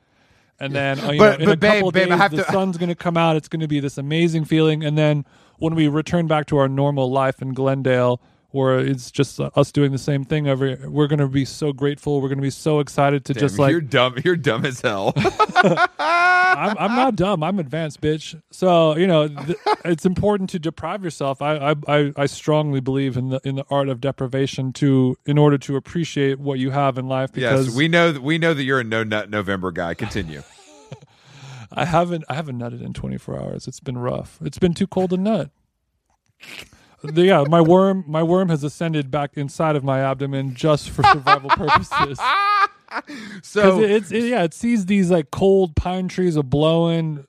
[0.58, 2.44] And then uh, you But- know, in but a babe, couple babe, days the to-
[2.52, 3.36] sun's going to come out.
[3.36, 4.82] It's going to be this amazing feeling.
[4.84, 5.24] And then
[5.58, 8.20] when we return back to our normal life in glendale
[8.52, 12.20] where it's just us doing the same thing every we're going to be so grateful
[12.20, 14.16] we're going to be so excited to just like you're dumb.
[14.24, 15.12] You're dumb as hell.
[15.16, 17.42] I'm, I'm not dumb.
[17.42, 18.40] I'm advanced, bitch.
[18.50, 21.42] So you know, th- it's important to deprive yourself.
[21.42, 25.38] I, I I I strongly believe in the in the art of deprivation to in
[25.38, 27.32] order to appreciate what you have in life.
[27.32, 29.94] Because yes, we know that we know that you're a no nut November guy.
[29.94, 30.42] Continue.
[31.72, 33.66] I haven't I haven't nutted in 24 hours.
[33.66, 34.38] It's been rough.
[34.42, 35.50] It's been too cold to nut.
[37.02, 41.02] The- yeah, my worm my worm has ascended back inside of my abdomen just for
[41.04, 42.18] survival purposes.
[43.42, 47.26] So it's it, yeah, it sees these like cold pine trees are blowing,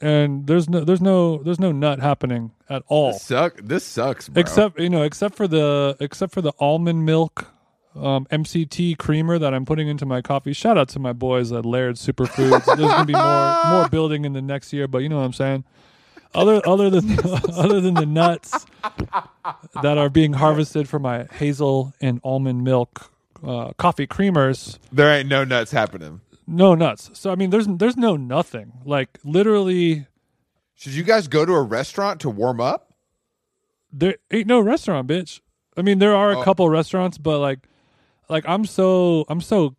[0.00, 3.14] and there's no there's no there's no nut happening at all.
[3.14, 3.56] suck.
[3.62, 4.40] This sucks, bro.
[4.40, 7.48] Except you know, except for the except for the almond milk
[7.96, 10.52] um, MCT creamer that I'm putting into my coffee.
[10.52, 12.64] Shout out to my boys at Laird Superfoods.
[12.66, 15.32] There's gonna be more more building in the next year, but you know what I'm
[15.32, 15.64] saying.
[16.34, 17.18] Other other than
[17.54, 18.66] other than the nuts
[19.82, 23.10] that are being harvested from my hazel and almond milk
[23.44, 26.20] uh, coffee creamers, there ain't no nuts happening.
[26.46, 27.10] no nuts.
[27.14, 28.72] So I mean, there's there's no nothing.
[28.84, 30.06] Like literally,
[30.76, 32.94] Should you guys go to a restaurant to warm up?
[33.92, 35.40] there ain't no restaurant, bitch.
[35.76, 36.42] I mean, there are a Oh.
[36.44, 37.58] couple restaurants, but like,
[38.28, 39.74] like I'm so I'm so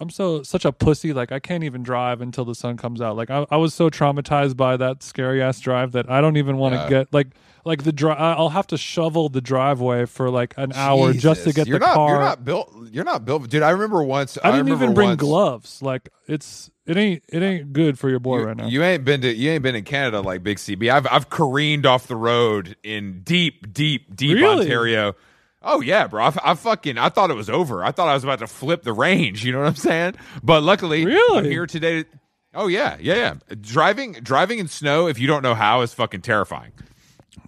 [0.00, 1.12] I'm so such a pussy.
[1.12, 3.16] Like I can't even drive until the sun comes out.
[3.16, 6.56] Like I, I was so traumatized by that scary ass drive that I don't even
[6.56, 6.88] want to Yeah.
[6.88, 7.28] get like
[7.64, 8.16] like the drive.
[8.18, 11.86] I'll have to shovel the driveway for like an hour just to get you're the
[11.86, 12.10] not, car.
[12.10, 12.72] You're not built.
[12.92, 13.62] You're not built, dude.
[13.62, 14.38] I remember once.
[14.44, 15.82] I didn't even bring once- gloves.
[15.82, 18.66] Like it's it ain't it ain't good for your boy You, right now.
[18.68, 20.90] you ain't been to you ain't been in Canada like Big CB.
[20.92, 24.62] I've I've careened off the road in deep, deep, deep Really?
[24.62, 25.14] Ontario.
[25.62, 26.24] Oh yeah, bro.
[26.26, 27.84] I, I fucking I thought it was over.
[27.84, 29.44] I thought I was about to flip the range.
[29.44, 30.14] You know what I'm saying?
[30.42, 31.38] But luckily, Really?
[31.38, 32.02] I'm here today.
[32.04, 32.08] To,
[32.54, 33.34] oh yeah, yeah, yeah.
[33.60, 36.72] Driving driving in snow if you don't know how is fucking terrifying.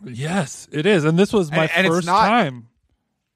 [0.05, 2.67] yes, it is, and this was my And- and first not- time.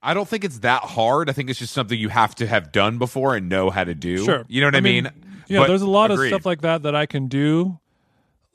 [0.03, 1.31] I don't think it's that hard.
[1.31, 3.95] I think it's just something you have to have done before and know how to
[3.95, 4.19] do.
[4.23, 4.45] Sure.
[4.49, 5.09] You know what I, mean?
[5.49, 6.27] Yeah, But there's a lot agreed.
[6.27, 7.79] of stuff like that that I can do.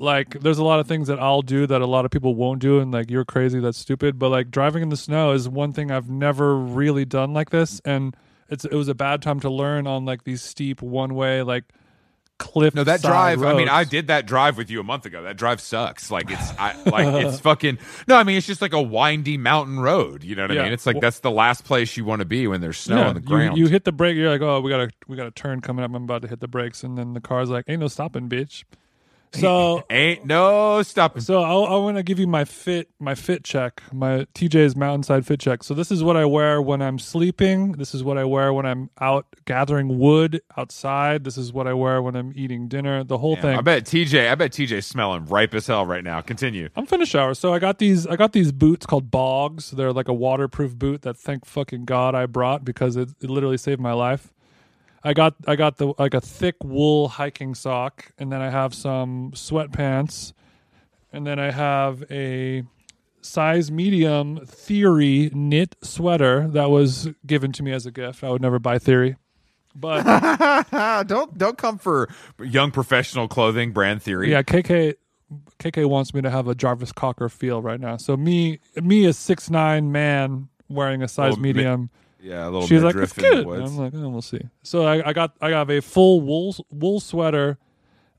[0.02, 2.60] Like, there's a lot of things that I'll do that a lot of people won't
[2.60, 4.18] do, and like, you're crazy, that's stupid.
[4.18, 7.82] But like, driving in the snow is one thing I've never really done like this,
[7.84, 8.16] and
[8.50, 11.66] it's it was a bad time to learn on like these steep one way like
[12.39, 12.74] cliff.
[12.74, 13.43] No, that drive.
[13.43, 13.68] I mean.
[13.70, 15.22] I did that drive with you a month ago.
[15.24, 16.10] That drive sucks.
[16.10, 17.78] Like it's, I, like it's fucking.
[18.08, 20.24] No, I mean it's just like a windy mountain road.
[20.24, 20.62] You know what Yeah.
[20.62, 20.74] I mean?
[20.74, 23.16] It's like Well- that's the last place you want to be when there's snow on
[23.16, 23.58] the you, ground.
[23.58, 24.16] you hit the brake.
[24.16, 25.91] You're like, oh, we got a we got a turn coming up.
[25.93, 28.64] I'm about to hit the brakes, and then the car's like, ain't no stopping, bitch.
[29.34, 31.21] So Ain't no stopping.
[31.21, 35.25] So I, I want to give you my fit, my fit check, my TJ's Mountainside
[35.25, 35.63] fit check.
[35.63, 37.73] So this is what I wear when I'm sleeping.
[37.73, 41.23] This is what I wear when I'm out gathering wood outside.
[41.23, 43.03] This is what I wear when I'm eating dinner.
[43.03, 43.57] The whole thing.
[43.57, 44.30] I bet TJ.
[44.30, 46.21] I bet TJ's smelling ripe as hell right now.
[46.21, 46.69] Continue.
[46.75, 47.34] I'm finished shower.
[47.34, 49.71] So I got these I got these boots called bogs.
[49.71, 53.57] They're like a waterproof boot that thank fucking God I brought because it, it literally
[53.57, 54.34] saved my life.
[55.04, 58.74] I got I got the like a thick wool hiking sock and then I have
[58.74, 60.34] some sweatpants
[61.12, 62.64] and then I have a
[63.22, 68.24] size medium theory knit sweater that was given to me as a gift.
[68.24, 69.16] I would never buy theory.
[69.76, 70.04] But
[71.08, 72.10] don't don't come for
[72.41, 74.32] young professional clothing brand theory.
[74.32, 74.95] Yeah, KK
[75.60, 77.97] KK wants me to have a Jarvis Cocker feel right now.
[77.97, 81.89] So me me a six nine man wearing a size oh, Little mi- medium.
[82.22, 82.43] Yeah.
[82.43, 83.47] A little She's like, it's in the good.
[83.47, 83.63] And.
[83.63, 84.41] I'm like, oh, we'll see.
[84.63, 87.57] So I, I got I got a full wool wool sweater,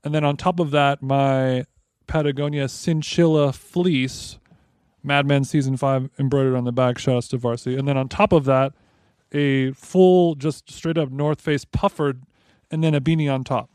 [0.03, 1.65] and then on top of that, my
[2.07, 4.39] Patagonia Synchilla fleece,
[5.03, 6.97] Mad Men season five embroidered on the back.
[6.97, 7.77] Shout outs to Varsity.
[7.77, 8.73] And then on top of that,
[9.31, 12.15] a full just straight up North Face puffer,
[12.69, 13.69] and then a beanie on top.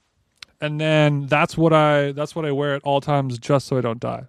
[0.61, 3.81] And then that's what I that's what I wear at all times, just so I
[3.81, 4.24] don't die.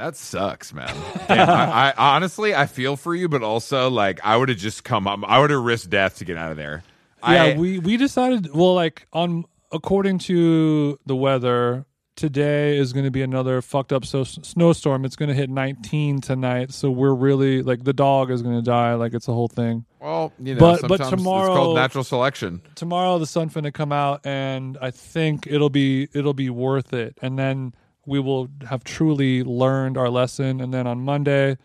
[0.00, 0.94] That sucks, man.
[1.28, 4.82] Damn, I, I honestly I feel for you, but also like I would have just
[4.82, 5.20] come up.
[5.26, 6.82] I would have risked death to get out of there.
[7.22, 8.54] Yeah, I, we we decided.
[8.54, 11.84] Well, like on according to the weather,
[12.16, 15.04] today is going to be another fucked up so, snowstorm.
[15.04, 18.62] It's going to hit 19 tonight, so we're really like the dog is going to
[18.62, 18.94] die.
[18.94, 19.84] Like it's a whole thing.
[20.00, 22.62] well, you know, But- but sometimes it's tomorrow- called natural selection.
[22.74, 26.94] Tomorrow the sun's going to come out, and I think it'll be it'll be worth
[26.94, 27.18] it.
[27.20, 27.74] And then
[28.06, 30.60] we will have truly learned our lesson.
[30.60, 31.56] And then on Monday,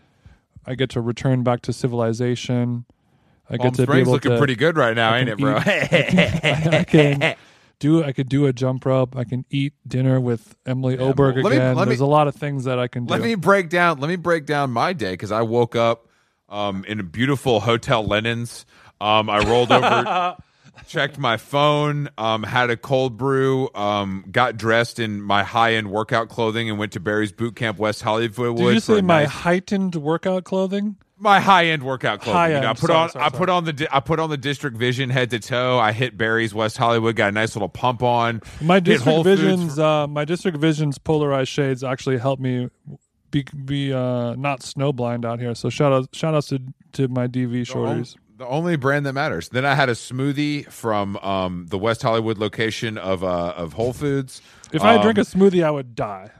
[0.66, 2.86] I get to return back to civilization.
[3.50, 5.38] I Palm get to be Springs able looking to pretty good right now, ain't it,
[5.38, 5.56] can bro?
[5.66, 7.36] I can
[7.80, 9.16] do I could do a jump rope.
[9.16, 11.78] I can eat dinner with Emily Oberg well, me- again.
[11.78, 13.12] me- There's a lot of things that I can do.
[13.12, 14.00] let me break down.
[14.00, 16.08] Let me break down my day because I woke up
[16.50, 18.66] um, in a beautiful hotel linens.
[19.02, 20.38] Um, I rolled over,
[20.88, 25.92] checked my phone, um, had a cold brew, um, got dressed in my high end
[25.92, 28.58] workout clothing, and went to Barry's Boot Camp West Hollywood.
[28.58, 30.98] Did you say my nice- heightened workout clothing?
[31.18, 32.38] my high end workout clothing.
[32.38, 33.38] High You know, I put sorry, on sorry, I sorry.
[33.40, 35.80] put on the di- I put on the District Vision head to toe.
[35.80, 37.16] I hit Barry's West Hollywood.
[37.16, 38.42] Got a nice little pump on.
[38.62, 42.70] My district visions, uh, my district visions polarized shades actually help me
[43.32, 45.56] be be uh, not snowblind out here.
[45.56, 46.60] So shout out shout outs to
[46.94, 48.18] to my DV shorties.
[48.38, 49.48] The only brand that matters.
[49.50, 53.94] Then I had a smoothie from um, the West Hollywood location of uh, of Whole
[53.94, 54.42] Foods.
[54.74, 56.32] If I Um, drink a smoothie, I would die.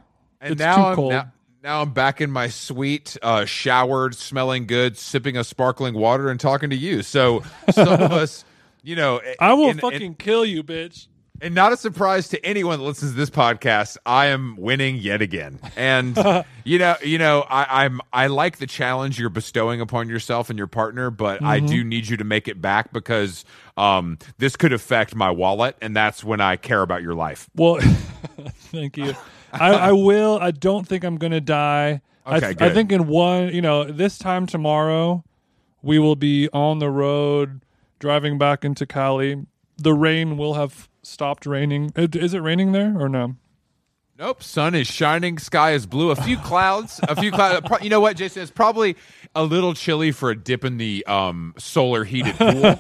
[0.42, 1.12] and it's now too I'm, cold.
[1.14, 1.32] Now,
[1.64, 6.38] now I'm back in my suite, uh, showered, smelling good, sipping a sparkling water, and
[6.40, 7.02] talking to you.
[7.02, 8.44] So some of us,
[8.84, 11.08] you know, I will in- in- fucking kill you, bitch.
[11.42, 15.22] And not a surprise to anyone that listens to this podcast, I am winning yet
[15.22, 15.60] again.
[15.76, 16.18] And
[16.64, 20.58] you know, you know, I, I'm I like the challenge you're bestowing upon yourself and
[20.58, 21.68] your partner, but I Mm-hmm.
[21.68, 23.44] do need you to make it back because
[23.78, 27.50] um, this could affect my wallet, and that's when I care about your life.
[27.56, 27.80] Well,
[28.72, 29.14] thank you.
[29.54, 30.38] I, I will.
[30.42, 32.02] I don't think I'm gonna die.
[32.26, 32.72] I, Okay, th- good.
[32.72, 35.24] I think in one, you know, this time tomorrow,
[35.82, 37.62] we will be on the road
[38.00, 39.46] driving back into Cali.
[39.78, 41.92] The rain will have stopped raining.
[41.96, 43.36] Is it raining there or no?
[44.18, 46.10] Nope, sun is shining, sky is blue.
[46.10, 47.68] A few clouds, a few clouds.
[47.82, 48.44] You know what, Jason?
[48.44, 48.96] It's probably
[49.36, 52.78] a little chilly for a dip in the um, solar heated pool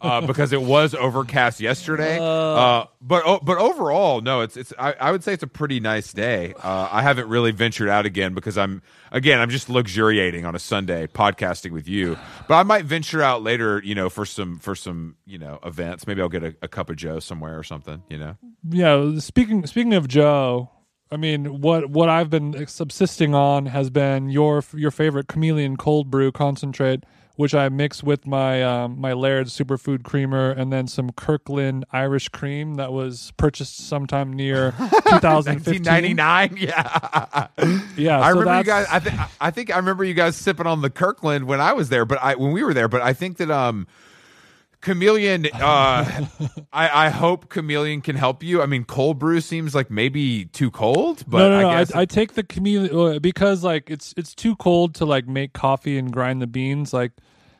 [0.00, 2.18] uh, because it was overcast yesterday.
[2.20, 4.72] Uh, but oh, but overall, no, it's it's.
[4.76, 6.52] I, I would say it's a pretty nice day.
[6.60, 10.58] Uh, I haven't really ventured out again because I'm again I'm just luxuriating on a
[10.58, 12.18] Sunday podcasting with you.
[12.48, 16.08] But I might venture out later, you know, for some for some you know events.
[16.08, 18.02] Maybe I'll get a, a cup of Joe somewhere or something.
[18.08, 18.36] You know.
[18.68, 19.20] Yeah.
[19.20, 20.70] Speaking speaking of Joe,
[21.12, 26.10] I mean, what what I've been subsisting on has been your your favorite chameleon cold
[26.10, 27.04] brew concentrate,
[27.36, 32.30] which I mix with my um, my Laird superfood creamer and then some Kirkland Irish
[32.30, 35.84] cream that was purchased sometime near 2015.
[35.84, 37.46] 1999, yeah.
[37.94, 38.86] Yeah, I so remember you guys.
[38.90, 41.90] I think I think I remember you guys sipping on the Kirkland when I was
[41.90, 42.88] there, but I when we were there.
[42.88, 43.86] But I think that um,
[44.82, 45.46] Chameleon.
[45.54, 46.26] Uh,
[46.72, 48.60] I I hope Chameleon can help you.
[48.60, 51.68] I mean, cold brew seems like maybe too cold, but no, no, no.
[51.68, 55.26] I I, I take the chameleon uh, because like it's it's too cold to like
[55.28, 56.92] make coffee and grind the beans.
[56.92, 57.12] Like,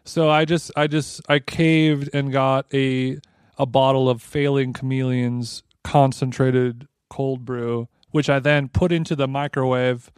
[0.05, 3.19] so I just I just I caved and got a
[3.57, 10.11] a bottle of failing chameleons concentrated cold brew, which I then put into the microwave,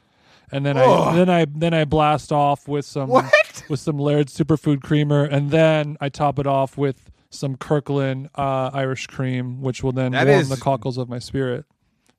[0.50, 3.24] and then I then I then I blast off with some What?
[3.68, 8.70] With some Laird superfood creamer, and then I top it off with some Kirkland uh,
[8.72, 11.64] Irish cream, which will then That warm is- the cockles of my spirit.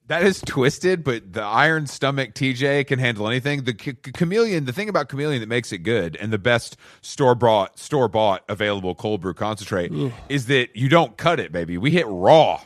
[0.08, 3.64] That is twisted, but the iron stomach TJ can handle anything.
[3.64, 7.34] The ch- chameleon, the thing about chameleon that makes it good and the best store
[7.34, 9.92] bought, store bought available cold brew concentrate
[10.30, 11.80] is that you don't cut it, baby.
[11.80, 12.62] We hit raw.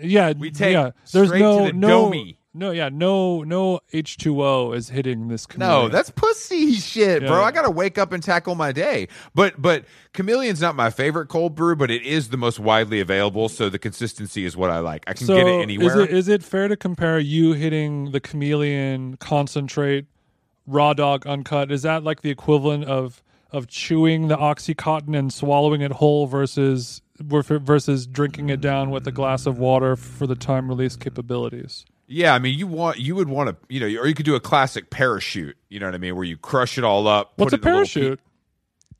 [0.00, 0.90] Yeah, We take yeah.
[1.12, 2.36] There's straight no to the no domey.
[2.54, 5.46] No yeah no no H two O is hitting this.
[5.56, 7.40] No, that's pussy shit, bro.
[7.40, 7.46] Yeah.
[7.46, 9.08] I gotta wake up and tackle my day.
[9.34, 9.84] But but
[10.14, 13.78] chameleon's not my favorite cold brew, but it is the most widely available, so the
[13.78, 15.04] consistency is what I like.
[15.06, 15.86] I can so get it anywhere.
[15.86, 20.06] Is it is it fair to compare you hitting the chameleon concentrate
[20.66, 21.72] raw dog uncut?
[21.72, 27.02] Is that like the equivalent of of chewing the oxycontin and swallowing it whole versus
[27.20, 31.84] versus drinking it down with a glass of water for the time release capabilities?
[32.06, 34.34] Yeah, I mean, you want you would want to, you know, or you could do
[34.34, 35.56] a classic parachute.
[35.68, 37.32] You know what I mean, where you crush it all up.
[37.36, 38.20] What's put a it in little pe- parachute?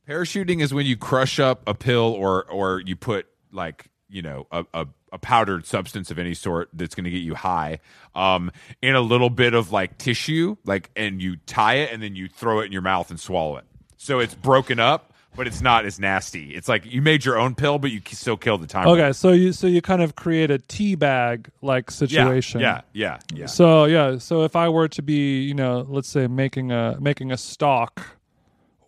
[0.09, 4.46] Parachuting is when you crush up a pill or or you put like you know
[4.53, 7.78] a, a, a powdered substance of any sort that's going to get you high
[8.14, 8.50] um
[8.80, 12.28] in a little bit of like tissue like and you tie it and then you
[12.28, 13.64] throw it in your mouth and swallow it
[13.96, 17.54] so it's broken up but it's not as nasty it's like you made your own
[17.54, 20.50] pill but you still kill the time Okay, so you so you kind of create
[20.50, 22.60] a tea bag like situation.
[22.60, 26.26] yeah yeah yeah So yeah, so if I were to be, you know, let's say
[26.26, 28.02] making a making a stock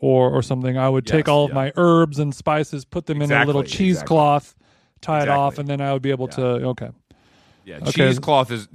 [0.01, 3.23] or or something, I would take Yes, all of my herbs and spices, put them
[3.23, 4.55] in a little Exactly, cheesecloth,
[5.01, 6.43] tie it off, and then I would be able to.
[6.43, 6.91] Okay,
[7.65, 7.91] yeah Okay.
[7.91, 8.69] cheesecloth is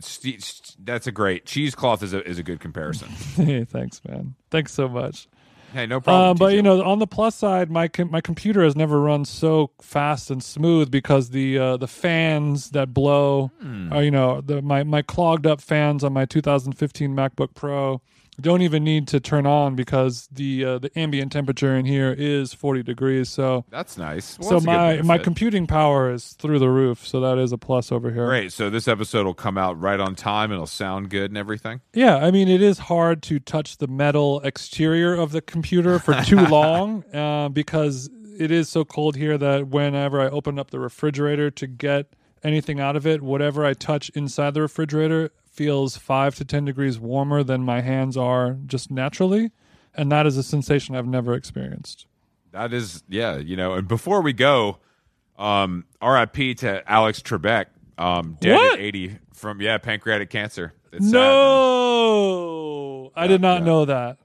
[0.83, 4.35] that's a great cheesecloth is a, is a good comparison hey, thanks, man.
[4.49, 5.27] Thanks so much.
[5.73, 8.63] Hey no problem Um, but you know, on the plus side, my com- my computer
[8.63, 13.91] has never run so fast and smooth because the uh, the fans that blow, Hmm.
[13.93, 18.01] are, you know, the my my clogged up fans on my 2015 MacBook Pro
[18.41, 22.53] don't even need to turn on because the uh, the ambient temperature in here is
[22.53, 23.29] 40 degrees.
[23.29, 27.07] So that's nice Well, so that's my my computing power is through the roof.
[27.07, 28.25] So that is a plus over here.
[28.27, 28.51] Great.
[28.51, 30.51] So this episode will come out right on time.
[30.51, 31.81] It'll sound good and everything.
[31.93, 36.13] Yeah, I mean, it is hard to touch the metal exterior of the computer for
[36.23, 38.09] too long uh, because
[38.39, 42.13] it is so cold here that whenever I open up the refrigerator to get
[42.43, 46.97] anything out of it, whatever I touch inside the refrigerator feels five to 10 degrees
[46.97, 49.51] warmer than my hands are just naturally.
[49.93, 52.05] And that is a sensation I've never experienced.
[52.53, 53.73] That is, yeah, you know.
[53.73, 54.77] And before we go,
[55.37, 56.55] um, R.I.P.
[56.55, 57.65] to Alex Trebek,
[57.97, 58.73] um, dead What?
[58.75, 60.73] at eighty from yeah pancreatic cancer.
[60.93, 61.11] It's sad.
[61.13, 63.65] No, I did not yeah.
[63.65, 64.17] know that.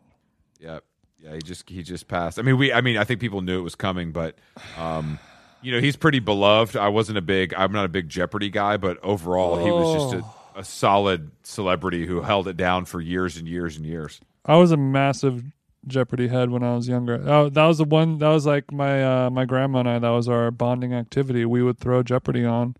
[0.60, 0.78] Yeah,
[1.18, 1.34] yeah.
[1.34, 2.38] He just he just passed.
[2.38, 2.72] I mean, we.
[2.72, 4.36] I mean, I think people knew it was coming, but
[4.78, 5.18] um,
[5.60, 6.76] you know, he's pretty beloved.
[6.76, 7.52] I wasn't a big.
[7.54, 10.26] I'm not a big Jeopardy guy, but overall, he was just Oh.
[10.28, 14.20] a, a solid celebrity who held it down for years and years and years.
[14.44, 15.42] I was a massive
[15.86, 17.22] Jeopardy head when I was younger.
[17.26, 18.18] Oh, that was the one.
[18.18, 19.98] That was like my uh, my grandma and I.
[19.98, 21.44] That was our bonding activity.
[21.44, 22.76] We would throw Jeopardy on,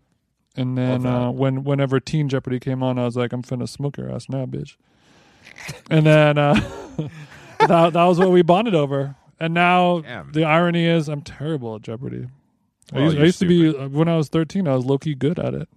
[0.55, 3.97] and then uh, when whenever Teen Jeopardy came on, I was like, I'm finna smoke
[3.97, 4.75] your ass now, bitch.
[5.89, 6.53] And then uh,
[7.59, 9.15] that that was what we bonded over.
[9.39, 10.31] And now Damn.
[10.31, 12.27] the irony is, I'm terrible at Jeopardy.
[12.93, 14.67] I used, I used to be uh, when I was 13.
[14.67, 15.67] I was low key good at it.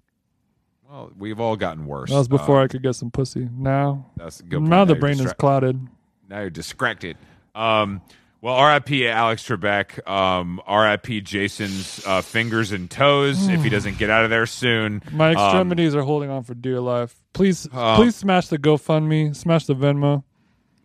[0.89, 2.11] Well, we've all gotten worse.
[2.11, 3.49] That was before Uh, I could get some pussy.
[3.53, 4.62] Now, that's good.
[4.62, 5.86] now the brain is distra- clouded.
[6.28, 7.16] now you're distracted.
[7.55, 8.01] Um,
[8.41, 9.07] well, R.I.P.
[9.09, 10.09] Alex Trebek.
[10.09, 11.20] Um, R.I.P.
[11.22, 15.03] Jason's uh, fingers and toes if he doesn't get out of there soon.
[15.11, 17.16] My Um, extremities are holding on for dear life.
[17.34, 20.22] Please, Um, please smash the GoFundMe, smash the Venmo.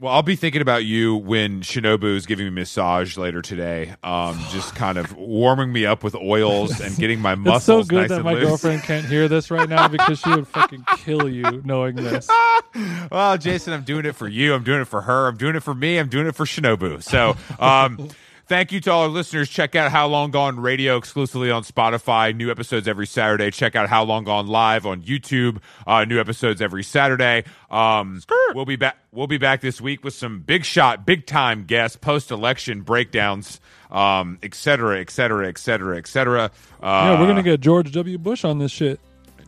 [0.03, 3.95] Well, I'll be thinking about you when Shinobu is giving me a massage later today.
[4.03, 7.89] Um, just kind of warming me up with oils and getting my muscles It's so
[7.89, 8.43] good nice that my loose.
[8.43, 12.27] girlfriend can't hear this right now because she would fucking kill you knowing this.
[13.11, 14.53] well, Jason, I'm doing it for you.
[14.53, 15.27] I'm doing it for her.
[15.29, 15.97] I'm doing it for me.
[15.97, 17.01] I'm doing it for Shinobu.
[17.01, 18.09] So, um,
[18.47, 19.49] thank you to all our listeners.
[19.49, 22.35] Check out How Long Gone Radio exclusively on Spotify.
[22.35, 23.51] New episodes every Saturday.
[23.51, 25.59] Check out How Long Gone Live on YouTube.
[25.85, 27.43] Uh, new episodes every Saturday.
[27.69, 28.21] Um,
[28.53, 28.97] we'll be back.
[29.11, 33.59] We'll be back this week with some big shot, big time guests, post election breakdowns,
[33.91, 36.51] um, et cetera, et cetera, et cetera, et cetera.
[36.81, 38.17] Uh, Yeah, we're gonna get George W.
[38.17, 38.99] Bush on this shit.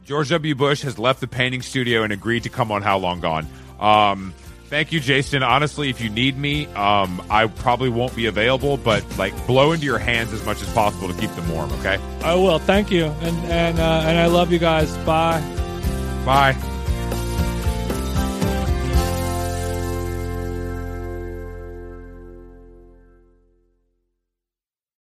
[0.05, 0.53] George W.
[0.53, 3.47] Bush has left the painting studio and agreed to come on How Long Gone.
[3.79, 4.33] Um,
[4.69, 5.43] thank you, Jason.
[5.43, 9.85] Honestly, if you need me, um, I probably won't be available, but like blow into
[9.85, 11.71] your hands as much as possible to keep them warm.
[11.73, 11.97] Okay.
[12.21, 12.59] I will.
[12.59, 14.95] Thank you, and and uh, and I love you guys.
[14.97, 15.41] Bye.
[16.25, 16.74] Bye.